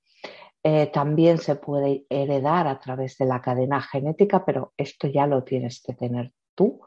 Eh, 0.63 0.87
también 0.87 1.37
se 1.37 1.55
puede 1.55 2.05
heredar 2.09 2.67
a 2.67 2.77
través 2.77 3.17
de 3.17 3.25
la 3.25 3.39
cadena 3.39 3.81
genética, 3.81 4.43
pero 4.43 4.73
esto 4.75 5.07
ya 5.07 5.25
lo 5.27 5.45
tienes 5.45 5.81
que 5.81 5.93
tener 5.93 6.33
tú 6.55 6.81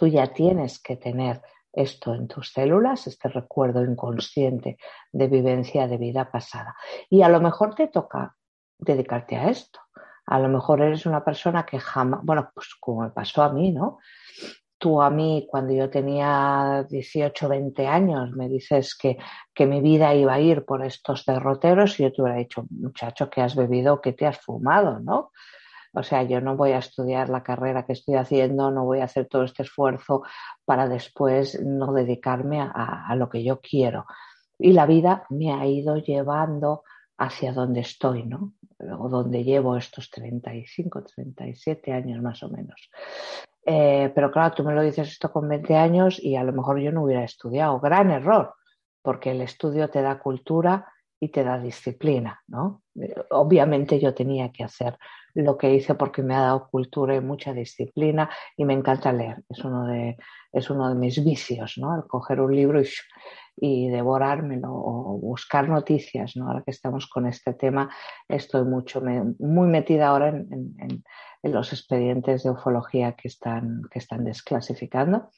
Tú 0.00 0.06
ya 0.06 0.28
tienes 0.28 0.82
que 0.82 0.96
tener 0.96 1.42
esto 1.70 2.14
en 2.14 2.26
tus 2.26 2.54
células, 2.54 3.06
este 3.06 3.28
recuerdo 3.28 3.84
inconsciente 3.84 4.78
de 5.12 5.28
vivencia 5.28 5.86
de 5.86 5.98
vida 5.98 6.30
pasada. 6.30 6.74
Y 7.10 7.20
a 7.20 7.28
lo 7.28 7.38
mejor 7.38 7.74
te 7.74 7.88
toca 7.88 8.34
dedicarte 8.78 9.36
a 9.36 9.50
esto. 9.50 9.78
A 10.24 10.38
lo 10.38 10.48
mejor 10.48 10.80
eres 10.80 11.04
una 11.04 11.22
persona 11.22 11.66
que 11.66 11.78
jamás, 11.78 12.20
bueno, 12.22 12.50
pues 12.54 12.74
como 12.80 13.02
me 13.02 13.10
pasó 13.10 13.42
a 13.42 13.52
mí, 13.52 13.72
¿no? 13.72 13.98
Tú 14.78 15.02
a 15.02 15.10
mí, 15.10 15.46
cuando 15.50 15.74
yo 15.74 15.90
tenía 15.90 16.86
18, 16.88 17.46
20 17.50 17.86
años, 17.86 18.30
me 18.30 18.48
dices 18.48 18.96
que, 18.96 19.18
que 19.52 19.66
mi 19.66 19.82
vida 19.82 20.14
iba 20.14 20.32
a 20.32 20.40
ir 20.40 20.64
por 20.64 20.82
estos 20.82 21.26
derroteros 21.26 22.00
y 22.00 22.04
yo 22.04 22.12
te 22.14 22.22
hubiera 22.22 22.38
dicho, 22.38 22.64
muchacho, 22.70 23.28
que 23.28 23.42
has 23.42 23.54
bebido, 23.54 24.00
que 24.00 24.14
te 24.14 24.26
has 24.26 24.38
fumado, 24.38 24.98
¿no? 24.98 25.30
O 25.92 26.02
sea, 26.02 26.22
yo 26.22 26.40
no 26.40 26.56
voy 26.56 26.72
a 26.72 26.78
estudiar 26.78 27.28
la 27.28 27.42
carrera 27.42 27.84
que 27.84 27.94
estoy 27.94 28.14
haciendo, 28.14 28.70
no 28.70 28.84
voy 28.84 29.00
a 29.00 29.04
hacer 29.04 29.26
todo 29.26 29.42
este 29.42 29.64
esfuerzo 29.64 30.22
para 30.64 30.88
después 30.88 31.60
no 31.60 31.92
dedicarme 31.92 32.60
a, 32.60 33.14
lo 33.16 33.28
que 33.28 33.42
yo 33.42 33.60
quiero. 33.60 34.06
Y 34.58 34.72
la 34.72 34.86
vida 34.86 35.24
me 35.30 35.52
ha 35.52 35.66
ido 35.66 35.96
llevando 35.96 36.84
hacia 37.18 37.52
donde 37.52 37.80
estoy, 37.80 38.24
¿no? 38.24 38.54
o 38.98 39.08
donde 39.08 39.44
llevo 39.44 39.76
estos 39.76 40.08
35, 40.10 41.04
37 41.04 41.92
años 41.92 42.22
más 42.22 42.42
o 42.42 42.48
menos. 42.48 42.90
Eh, 43.66 44.10
pero 44.14 44.30
claro, 44.30 44.54
tú 44.54 44.64
me 44.64 44.72
lo 44.72 44.82
dices 44.82 45.08
esto 45.08 45.30
con 45.30 45.48
20 45.48 45.76
años 45.76 46.18
y 46.22 46.36
a 46.36 46.44
lo 46.44 46.52
mejor 46.52 46.80
yo 46.80 46.92
no 46.92 47.04
hubiera 47.04 47.24
estudiado. 47.24 47.78
Gran 47.80 48.10
error, 48.10 48.54
porque 49.02 49.32
el 49.32 49.42
estudio 49.42 49.90
te 49.90 50.02
da 50.02 50.18
cultura 50.18 50.86
y 51.20 51.28
te 51.28 51.44
da 51.44 51.58
disciplina, 51.58 52.42
¿no? 52.48 52.82
Obviamente 53.30 54.00
yo 54.00 54.14
tenía 54.14 54.50
que 54.50 54.64
hacer 54.64 54.98
lo 55.34 55.56
que 55.56 55.74
hice 55.74 55.94
porque 55.94 56.22
me 56.22 56.34
ha 56.34 56.40
dado 56.40 56.68
cultura 56.70 57.14
y 57.14 57.20
mucha 57.20 57.52
disciplina 57.52 58.30
y 58.56 58.64
me 58.64 58.72
encanta 58.72 59.12
leer. 59.12 59.42
Es 59.48 59.62
uno 59.62 59.86
de, 59.86 60.16
es 60.52 60.70
uno 60.70 60.88
de 60.88 60.94
mis 60.94 61.22
vicios, 61.22 61.74
¿no? 61.76 62.04
Coger 62.08 62.40
un 62.40 62.56
libro 62.56 62.80
y, 63.56 63.88
devorármelo 63.90 64.68
o 64.72 65.18
buscar 65.18 65.68
noticias, 65.68 66.34
¿no? 66.36 66.48
Ahora 66.48 66.62
que 66.64 66.70
estamos 66.70 67.06
con 67.06 67.26
este 67.26 67.52
tema, 67.52 67.90
estoy 68.26 68.64
mucho, 68.64 69.02
muy 69.38 69.68
metida 69.68 70.08
ahora 70.08 70.30
en, 70.30 70.48
en, 70.50 71.04
en, 71.42 71.52
los 71.52 71.72
expedientes 71.74 72.42
de 72.42 72.50
ufología 72.50 73.12
que 73.12 73.28
están, 73.28 73.82
que 73.90 73.98
están 73.98 74.24
desclasificando. 74.24 75.28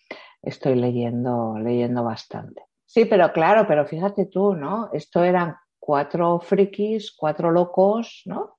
Estoy 0.41 0.77
leyendo, 0.77 1.59
leyendo 1.59 2.05
bastante. 2.05 2.63
Sí, 2.87 3.07
pero 3.07 3.33
claro, 3.33 3.67
pero 3.67 3.87
fíjate 3.87 4.27
tú, 4.27 4.55
¿no? 4.55 4.91
Esto 4.93 5.25
eran 5.25 5.57
cuatro 5.85 6.39
frikis, 6.39 7.11
cuatro 7.11 7.51
locos, 7.51 8.23
¿no? 8.25 8.59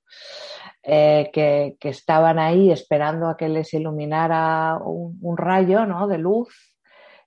Eh, 0.82 1.30
que, 1.32 1.78
que, 1.80 1.88
estaban 1.88 2.38
ahí 2.38 2.70
esperando 2.70 3.28
a 3.28 3.36
que 3.38 3.48
les 3.48 3.72
iluminara 3.72 4.78
un, 4.84 5.34
rayo 5.38 5.86
¿no? 5.86 6.06
de 6.06 6.18
luz 6.18 6.76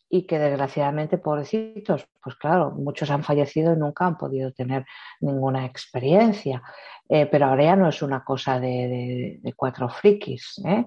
y 0.08 0.28
que 0.28 0.38
desgraciadamente, 0.38 1.18
pobrecitos, 1.18 2.08
pues 2.22 2.36
claro, 2.36 2.70
muchos 2.70 3.10
han 3.10 3.24
fallecido 3.24 3.74
y 3.74 3.78
nunca 3.78 4.06
han 4.06 4.20
podido 4.20 4.54
tener 4.54 4.86
ninguna 5.20 5.66
experiencia. 5.66 6.62
Eh, 7.10 7.26
pero 7.26 7.48
ahora 7.48 7.64
ya 7.64 7.76
no 7.76 7.90
es 7.90 8.04
una 8.04 8.24
cosa 8.24 8.60
de, 8.60 8.68
de, 8.68 9.40
de 9.42 9.54
cuatro 9.54 9.90
frikis. 9.90 10.62
¿eh? 10.64 10.86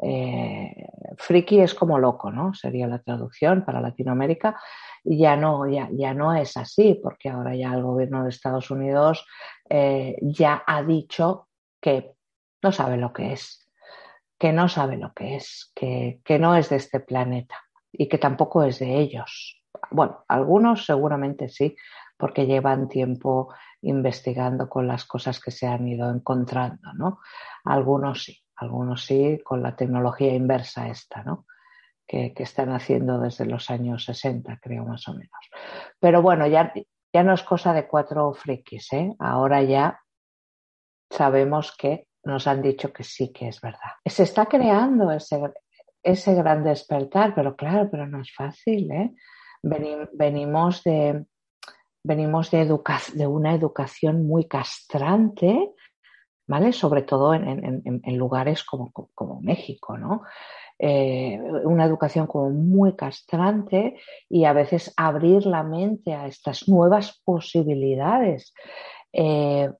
Eh, 0.00 0.88
friki 1.18 1.60
es 1.60 1.74
como 1.74 1.98
loco, 1.98 2.30
¿no? 2.30 2.54
Sería 2.54 2.86
la 2.86 3.00
traducción 3.00 3.64
para 3.64 3.80
Latinoamérica. 3.80 4.58
Y 5.04 5.18
ya 5.18 5.36
no, 5.36 5.68
ya, 5.68 5.88
ya 5.92 6.14
no 6.14 6.34
es 6.34 6.56
así, 6.56 6.98
porque 7.02 7.28
ahora 7.28 7.54
ya 7.54 7.74
el 7.74 7.82
gobierno 7.82 8.22
de 8.22 8.30
Estados 8.30 8.70
Unidos 8.70 9.26
eh, 9.68 10.16
ya 10.22 10.62
ha 10.66 10.82
dicho 10.82 11.48
que 11.80 12.12
no 12.62 12.70
sabe 12.70 12.96
lo 12.96 13.12
que 13.12 13.32
es, 13.32 13.68
que 14.38 14.52
no 14.52 14.68
sabe 14.68 14.96
lo 14.96 15.12
que 15.12 15.36
es, 15.36 15.72
que, 15.74 16.20
que 16.24 16.38
no 16.38 16.54
es 16.54 16.70
de 16.70 16.76
este 16.76 17.00
planeta 17.00 17.56
y 17.90 18.08
que 18.08 18.18
tampoco 18.18 18.62
es 18.62 18.78
de 18.78 18.98
ellos. 18.98 19.60
Bueno, 19.90 20.24
algunos 20.28 20.86
seguramente 20.86 21.48
sí, 21.48 21.76
porque 22.16 22.46
llevan 22.46 22.88
tiempo 22.88 23.52
investigando 23.80 24.68
con 24.68 24.86
las 24.86 25.04
cosas 25.04 25.40
que 25.40 25.50
se 25.50 25.66
han 25.66 25.88
ido 25.88 26.08
encontrando, 26.08 26.92
¿no? 26.94 27.18
Algunos 27.64 28.22
sí 28.22 28.41
algunos 28.62 29.04
sí, 29.04 29.40
con 29.44 29.62
la 29.62 29.76
tecnología 29.76 30.34
inversa 30.34 30.88
esta, 30.88 31.22
¿no? 31.22 31.46
Que, 32.06 32.32
que, 32.34 32.42
están 32.42 32.70
haciendo 32.70 33.18
desde 33.18 33.46
los 33.46 33.70
años 33.70 34.04
60, 34.04 34.58
creo 34.60 34.84
más 34.84 35.06
o 35.08 35.12
menos. 35.12 35.30
Pero 36.00 36.20
bueno, 36.20 36.46
ya, 36.46 36.72
ya 37.12 37.22
no 37.22 37.34
es 37.34 37.42
cosa 37.42 37.72
de 37.72 37.86
cuatro 37.86 38.32
frikis, 38.32 38.92
¿eh? 38.92 39.14
Ahora 39.18 39.62
ya 39.62 40.00
sabemos 41.10 41.74
que 41.76 42.06
nos 42.24 42.46
han 42.46 42.62
dicho 42.62 42.92
que 42.92 43.04
sí 43.04 43.32
que 43.32 43.48
es 43.48 43.60
verdad. 43.60 43.92
Se 44.04 44.22
está 44.22 44.46
creando 44.46 45.10
ese, 45.10 45.40
ese 46.02 46.34
gran 46.34 46.64
despertar, 46.64 47.34
pero 47.34 47.56
claro, 47.56 47.88
pero 47.90 48.06
no 48.06 48.20
es 48.20 48.32
fácil, 48.34 48.90
¿eh? 48.90 49.14
venimos 49.62 50.82
de, 50.82 51.24
venimos 52.02 52.50
de, 52.50 52.62
educa 52.62 53.00
de 53.14 53.26
una 53.26 53.54
educación 53.54 54.26
muy 54.26 54.46
castrante 54.46 55.72
¿vale? 56.46 56.72
Sobre 56.72 57.02
todo 57.02 57.34
en, 57.34 57.82
en, 57.84 58.16
lugares 58.16 58.64
como, 58.64 58.90
como, 58.90 59.40
México, 59.40 59.96
¿no? 59.96 60.22
Eh, 60.78 61.38
una 61.64 61.84
educación 61.84 62.26
como 62.26 62.50
muy 62.50 62.96
castrante 62.96 63.96
y 64.28 64.44
a 64.44 64.52
veces 64.52 64.92
abrir 64.96 65.46
la 65.46 65.62
mente 65.62 66.14
a 66.14 66.26
estas 66.26 66.68
nuevas 66.68 67.20
posibilidades. 67.24 68.52
Eh, 69.12 69.70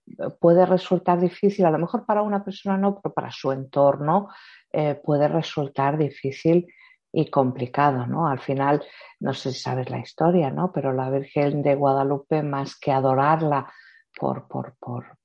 puede 0.41 0.67
resultar 0.67 1.19
difícil, 1.19 1.65
a 1.65 1.71
lo 1.71 1.79
mejor 1.79 2.05
para 2.05 2.23
una 2.23 2.45
persona 2.45 2.77
no, 2.77 3.01
pero 3.01 3.15
para 3.15 3.31
su 3.31 3.51
entorno 3.51 4.29
eh, 4.73 4.95
puede 4.95 5.27
resultar 5.27 5.97
difícil 5.97 6.67
y 7.13 7.31
complicado, 7.31 8.07
¿no? 8.07 8.27
Al 8.27 8.41
final, 8.41 8.83
no 9.21 9.35
sé 9.35 9.53
si 9.53 9.61
sabes 9.61 9.91
la 9.91 9.99
historia, 9.99 10.51
¿no? 10.51 10.73
Pero 10.73 10.93
la 10.93 11.11
Virgen 11.11 11.63
de 11.63 11.75
Guadalupe, 11.75 12.43
más 12.43 12.79
que 12.79 12.93
adorarla 12.93 13.73
por, 14.19 14.47
por, 14.49 14.77
por, 14.79 15.19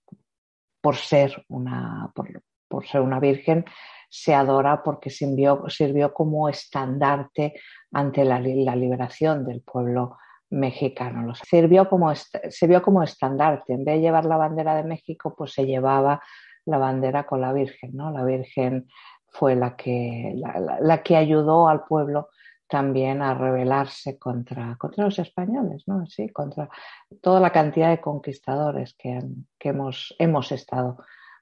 por 0.88 0.96
ser 0.96 1.44
una, 1.50 2.10
por, 2.16 2.30
por 2.70 2.88
ser 2.88 3.02
una 3.02 3.20
virgen, 3.20 3.66
se 4.08 4.34
adora 4.34 4.84
porque 4.84 5.10
sirvió, 5.10 5.66
sirvió 5.68 6.14
como 6.14 6.48
estandarte 6.48 7.56
ante 7.92 8.24
la, 8.24 8.40
la, 8.40 8.74
liberación 8.74 9.44
del 9.44 9.62
pueblo 9.64 10.16
mexicano. 10.50 11.36
Sirvió 11.36 11.90
como, 11.90 12.14
sirvió 12.16 12.82
como 12.82 13.04
estandarte. 13.04 13.74
En 13.74 13.84
vez 13.84 13.96
de 13.96 14.02
llevar 14.02 14.24
la 14.24 14.38
bandera 14.38 14.78
de 14.78 14.86
México, 14.86 15.36
pues 15.38 15.52
se 15.52 15.66
llevaba 15.66 16.24
la 16.64 16.78
bandera 16.78 17.26
con 17.26 17.42
la 17.42 17.52
Virgen. 17.52 17.92
¿no? 17.94 18.10
La 18.10 18.24
Virgen 18.24 18.88
fue 19.28 19.58
la 19.58 19.76
que, 19.76 20.32
la, 20.36 20.78
la 20.80 21.04
que 21.04 21.18
ayudó 21.18 21.68
al 21.68 21.84
pueblo 21.84 22.30
también 22.68 23.22
a 23.22 23.34
rebelarse 23.34 24.18
contra, 24.18 24.76
contra 24.78 25.06
los 25.06 25.20
españoles, 25.20 25.84
¿no? 25.88 26.06
Sí, 26.08 26.30
contra 26.30 26.70
toda 27.22 27.40
la 27.40 27.52
cantidad 27.52 27.90
de 27.90 28.02
conquistadores 28.02 28.94
que, 28.98 29.20
que 29.58 29.70
hemos, 29.70 30.16
hemos 30.20 30.52
estado 30.52 30.98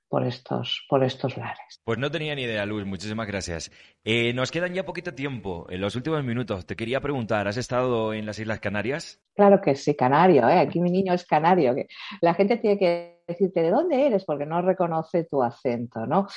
por 0.07 0.23
estos, 0.23 0.85
por 0.87 1.03
estos 1.03 1.35
lares. 1.35 1.81
Pues 1.83 1.97
no 1.97 2.09
tenía 2.11 2.35
ni 2.35 2.43
idea, 2.43 2.65
Luz, 2.65 2.85
muchísimas 2.85 3.27
gracias. 3.27 3.71
Eh, 4.03 4.33
nos 4.33 4.51
quedan 4.51 4.73
ya 4.73 4.85
poquito 4.85 5.13
tiempo, 5.13 5.65
en 5.69 5.81
los 5.81 5.95
últimos 5.95 6.23
minutos. 6.23 6.65
Te 6.65 6.75
quería 6.75 7.01
preguntar, 7.01 7.47
¿has 7.47 7.57
estado 7.57 8.13
en 8.13 8.25
las 8.25 8.39
Islas 8.39 8.59
Canarias? 8.59 9.19
Claro 9.35 9.59
que 9.61 9.75
sí, 9.75 9.95
canario, 9.95 10.47
¿eh? 10.47 10.59
aquí 10.59 10.79
mi 10.79 10.91
niño 10.91 11.13
es 11.13 11.25
canario. 11.25 11.75
Que 11.75 11.87
la 12.21 12.33
gente 12.33 12.57
tiene 12.57 12.77
que 12.77 13.23
decirte 13.27 13.61
de 13.61 13.71
dónde 13.71 14.05
eres 14.05 14.23
porque 14.25 14.45
no 14.45 14.61
reconoce 14.61 15.25
tu 15.25 15.41
acento, 15.41 16.05
¿no? 16.05 16.27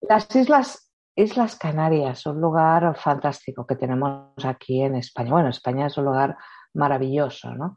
Las 0.00 0.34
Islas 0.34 0.85
Islas 1.18 1.56
Canarias, 1.56 2.26
un 2.26 2.42
lugar 2.42 2.94
fantástico 2.98 3.66
que 3.66 3.74
tenemos 3.74 4.32
aquí 4.44 4.82
en 4.82 4.96
España. 4.96 5.30
Bueno, 5.30 5.48
España 5.48 5.86
es 5.86 5.96
un 5.96 6.04
lugar 6.04 6.36
maravilloso, 6.74 7.54
¿no? 7.54 7.76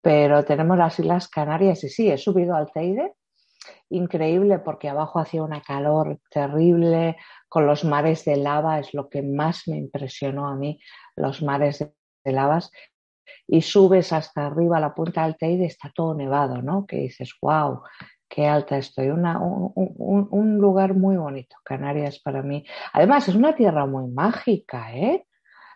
Pero 0.00 0.42
tenemos 0.46 0.78
las 0.78 0.98
Islas 0.98 1.28
Canarias 1.28 1.84
y 1.84 1.90
sí, 1.90 2.10
he 2.10 2.16
subido 2.16 2.56
al 2.56 2.72
Teide, 2.72 3.12
increíble 3.90 4.58
porque 4.60 4.88
abajo 4.88 5.18
hacía 5.18 5.42
una 5.42 5.60
calor 5.60 6.18
terrible, 6.30 7.18
con 7.46 7.66
los 7.66 7.84
mares 7.84 8.24
de 8.24 8.36
lava, 8.36 8.78
es 8.78 8.94
lo 8.94 9.10
que 9.10 9.22
más 9.22 9.68
me 9.68 9.76
impresionó 9.76 10.48
a 10.48 10.56
mí, 10.56 10.80
los 11.14 11.42
mares 11.42 11.80
de 12.24 12.32
lavas. 12.32 12.70
Y 13.46 13.60
subes 13.60 14.14
hasta 14.14 14.46
arriba 14.46 14.78
a 14.78 14.80
la 14.80 14.94
punta 14.94 15.24
del 15.24 15.36
Teide, 15.36 15.66
está 15.66 15.92
todo 15.94 16.14
nevado, 16.14 16.62
¿no? 16.62 16.86
Que 16.86 16.96
dices, 16.96 17.34
wow, 17.42 17.82
qué 18.38 18.46
alta 18.46 18.78
estoy. 18.78 19.08
Un, 19.08 20.58
lugar 20.58 20.94
muy 20.94 21.16
bonito. 21.16 21.56
Canarias 21.64 22.20
para 22.20 22.40
mí. 22.40 22.64
Además, 22.92 23.26
es 23.26 23.34
una 23.34 23.56
tierra 23.56 23.84
muy 23.84 24.08
mágica, 24.12 24.94
¿eh? 24.94 25.26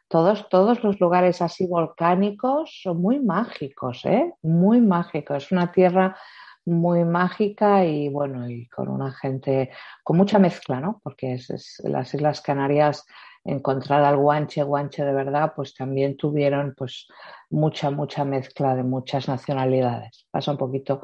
Todos, 0.06 0.48
todos 0.48 0.84
los 0.84 1.00
lugares 1.00 1.42
así 1.42 1.66
volcánicos 1.66 2.78
son 2.84 3.02
muy 3.02 3.18
mágicos, 3.18 4.04
¿eh? 4.04 4.32
Muy 4.42 4.80
mágicos. 4.80 5.46
Es 5.46 5.50
una 5.50 5.72
tierra 5.72 6.16
muy 6.64 7.04
mágica 7.04 7.84
y 7.84 8.08
bueno, 8.08 8.48
y 8.48 8.68
con 8.68 8.88
una 8.88 9.10
gente, 9.10 9.72
con 10.04 10.16
mucha 10.16 10.38
mezcla, 10.38 10.78
¿no? 10.78 11.00
Porque 11.02 11.32
es, 11.32 11.50
es, 11.50 11.82
las 11.82 12.14
Islas 12.14 12.42
Canarias, 12.42 13.04
encontrar 13.42 14.04
al 14.04 14.18
guanche, 14.18 14.62
guanche 14.62 15.04
de 15.04 15.12
verdad, 15.12 15.52
pues 15.56 15.74
también 15.74 16.16
tuvieron 16.16 16.76
pues 16.78 17.08
mucha, 17.50 17.90
mucha 17.90 18.24
mezcla 18.24 18.76
de 18.76 18.84
muchas 18.84 19.26
nacionalidades. 19.26 20.28
Pasa 20.30 20.52
un 20.52 20.58
poquito 20.58 21.02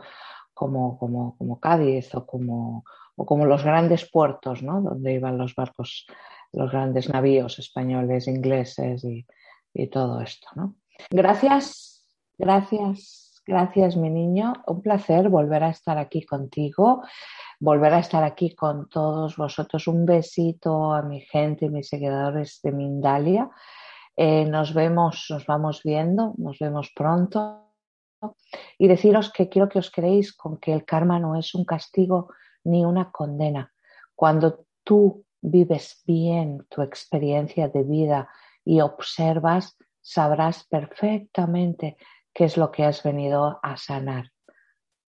como, 0.59 0.99
como, 0.99 1.37
como 1.38 1.61
Cádiz 1.61 2.12
o 2.16 2.27
como, 2.27 2.83
o 3.14 3.25
como 3.25 3.47
los 3.47 3.62
grandes 3.62 4.11
puertos, 4.11 4.61
¿no? 4.61 4.83
Donde 4.83 5.14
iban 5.14 5.38
los 5.38 5.55
barcos, 5.55 6.05
los 6.53 6.73
grandes 6.73 7.09
navíos 7.09 7.61
españoles, 7.61 8.27
ingleses 8.27 9.05
y, 9.05 9.25
y 9.73 9.87
todo 9.87 10.21
esto, 10.21 10.49
¿no? 10.57 10.75
Gracias, 11.11 12.05
gracias, 12.37 13.40
gracias, 13.47 13.97
mi 13.97 14.11
niño. 14.11 14.53
Un 14.66 14.83
placer 14.83 15.29
volver 15.29 15.62
a 15.62 15.71
estar 15.71 15.97
aquí 15.97 16.27
contigo, 16.27 17.05
volver 17.61 17.94
a 17.94 18.01
estar 18.01 18.25
aquí 18.25 18.57
con 18.57 18.88
todos 18.88 19.37
vosotros. 19.37 19.87
Un 19.87 20.07
besito 20.07 20.92
a 20.92 21.03
mi 21.03 21.21
gente 21.21 21.66
y 21.66 21.71
mis 21.71 21.88
seguidores 21.88 22.59
de 22.64 22.73
Mindalia. 22.73 23.49
Eh, 24.16 24.44
nos 24.44 24.75
vemos, 24.75 25.27
nos 25.31 25.47
vamos 25.47 25.83
viendo, 25.85 26.35
nos 26.37 26.59
vemos 26.59 26.90
pronto 26.92 27.67
y 28.78 28.88
deciros 28.88 29.33
que 29.33 29.48
quiero 29.48 29.68
que 29.68 29.78
os 29.78 29.90
creéis 29.90 30.33
con 30.33 30.59
que 30.59 30.72
el 30.72 30.85
karma 30.85 31.18
no 31.18 31.37
es 31.37 31.54
un 31.54 31.64
castigo 31.64 32.31
ni 32.64 32.85
una 32.85 33.11
condena. 33.11 33.72
Cuando 34.14 34.66
tú 34.85 35.24
vives 35.40 36.02
bien 36.07 36.66
tu 36.68 36.83
experiencia 36.83 37.68
de 37.68 37.83
vida 37.85 38.28
y 38.64 38.81
observas, 38.81 39.76
sabrás 40.00 40.64
perfectamente 40.64 41.96
qué 42.33 42.44
es 42.44 42.57
lo 42.57 42.70
que 42.70 42.85
has 42.85 43.02
venido 43.02 43.61
a 43.62 43.76
sanar. 43.76 44.33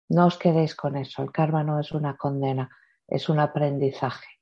No 0.08 0.26
os 0.26 0.38
quedéis 0.38 0.74
con 0.74 0.96
eso. 0.96 1.22
El 1.22 1.32
karma 1.32 1.62
no 1.62 1.78
es 1.80 1.92
una 1.92 2.16
condena, 2.16 2.70
es 3.06 3.28
un 3.28 3.40
aprendizaje. 3.40 4.37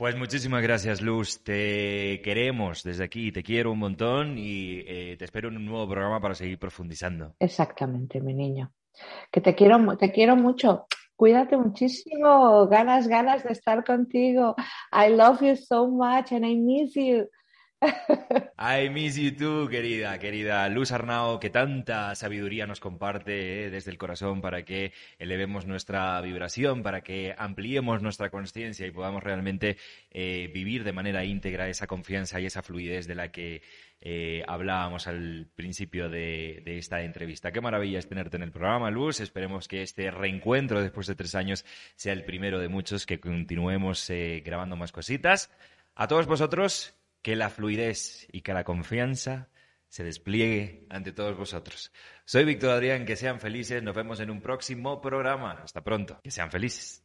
Pues 0.00 0.16
muchísimas 0.16 0.62
gracias, 0.62 1.02
Luz. 1.02 1.44
Te 1.44 2.22
queremos 2.24 2.82
desde 2.82 3.04
aquí, 3.04 3.32
te 3.32 3.42
quiero 3.42 3.70
un 3.70 3.80
montón 3.80 4.38
y 4.38 4.82
eh, 4.86 5.16
te 5.18 5.26
espero 5.26 5.50
en 5.50 5.58
un 5.58 5.66
nuevo 5.66 5.86
programa 5.86 6.18
para 6.22 6.34
seguir 6.34 6.58
profundizando. 6.58 7.34
Exactamente, 7.38 8.18
mi 8.22 8.32
niño. 8.32 8.72
Que 9.30 9.42
te 9.42 9.54
quiero, 9.54 9.98
te 9.98 10.10
quiero 10.10 10.36
mucho. 10.36 10.86
Cuídate 11.16 11.58
muchísimo. 11.58 12.66
Ganas, 12.66 13.08
ganas 13.08 13.44
de 13.44 13.52
estar 13.52 13.84
contigo. 13.84 14.56
I 14.90 15.10
love 15.10 15.42
you 15.42 15.54
so 15.54 15.86
much 15.86 16.32
and 16.32 16.46
I 16.46 16.56
miss 16.56 16.94
you. 16.94 17.28
I 17.82 18.90
miss 18.90 19.16
you 19.16 19.34
too, 19.34 19.68
querida, 19.70 20.18
querida 20.18 20.68
Luz 20.68 20.92
Arnao, 20.92 21.40
que 21.40 21.48
tanta 21.48 22.14
sabiduría 22.14 22.66
nos 22.66 22.78
comparte 22.78 23.64
eh, 23.64 23.70
desde 23.70 23.90
el 23.90 23.96
corazón 23.96 24.42
para 24.42 24.66
que 24.66 24.92
elevemos 25.18 25.64
nuestra 25.64 26.20
vibración, 26.20 26.82
para 26.82 27.00
que 27.00 27.34
ampliemos 27.38 28.02
nuestra 28.02 28.28
conciencia 28.28 28.86
y 28.86 28.90
podamos 28.90 29.22
realmente 29.22 29.78
eh, 30.10 30.50
vivir 30.52 30.84
de 30.84 30.92
manera 30.92 31.24
íntegra 31.24 31.68
esa 31.68 31.86
confianza 31.86 32.38
y 32.38 32.46
esa 32.46 32.62
fluidez 32.62 33.06
de 33.06 33.14
la 33.14 33.32
que 33.32 33.62
eh, 34.02 34.44
hablábamos 34.46 35.06
al 35.06 35.48
principio 35.56 36.10
de, 36.10 36.60
de, 36.62 36.76
esta 36.76 37.00
entrevista. 37.02 37.52
Qué 37.52 37.62
maravilla 37.62 37.98
es 37.98 38.08
tenerte 38.08 38.36
en 38.36 38.42
el 38.42 38.52
programa, 38.52 38.90
Luz. 38.90 39.20
Esperemos 39.20 39.68
que 39.68 39.82
este 39.82 40.10
reencuentro 40.10 40.82
después 40.82 41.06
de 41.06 41.14
tres 41.14 41.34
años 41.34 41.64
sea 41.96 42.12
el 42.12 42.24
primero 42.24 42.58
de 42.58 42.68
muchos, 42.68 43.06
que 43.06 43.20
continuemos 43.20 44.10
grabando 44.44 44.76
más 44.76 44.92
cositas. 44.92 45.50
A 45.94 46.08
todos 46.08 46.26
vosotros, 46.26 46.94
que 47.22 47.36
la 47.36 47.50
fluidez 47.50 48.26
y 48.32 48.42
que 48.42 48.52
la 48.52 48.64
confianza 48.64 49.48
se 49.88 50.04
despliegue 50.04 50.86
ante 50.88 51.12
todos 51.12 51.36
vosotros. 51.36 51.92
Soy 52.24 52.44
Víctor 52.44 52.70
Adrián, 52.70 53.04
que 53.04 53.16
sean 53.16 53.40
felices, 53.40 53.82
nos 53.82 53.94
vemos 53.94 54.20
en 54.20 54.30
un 54.30 54.40
próximo 54.40 55.00
programa. 55.00 55.60
Hasta 55.64 55.82
pronto, 55.82 56.20
que 56.22 56.30
sean 56.30 56.50
felices. 56.50 57.04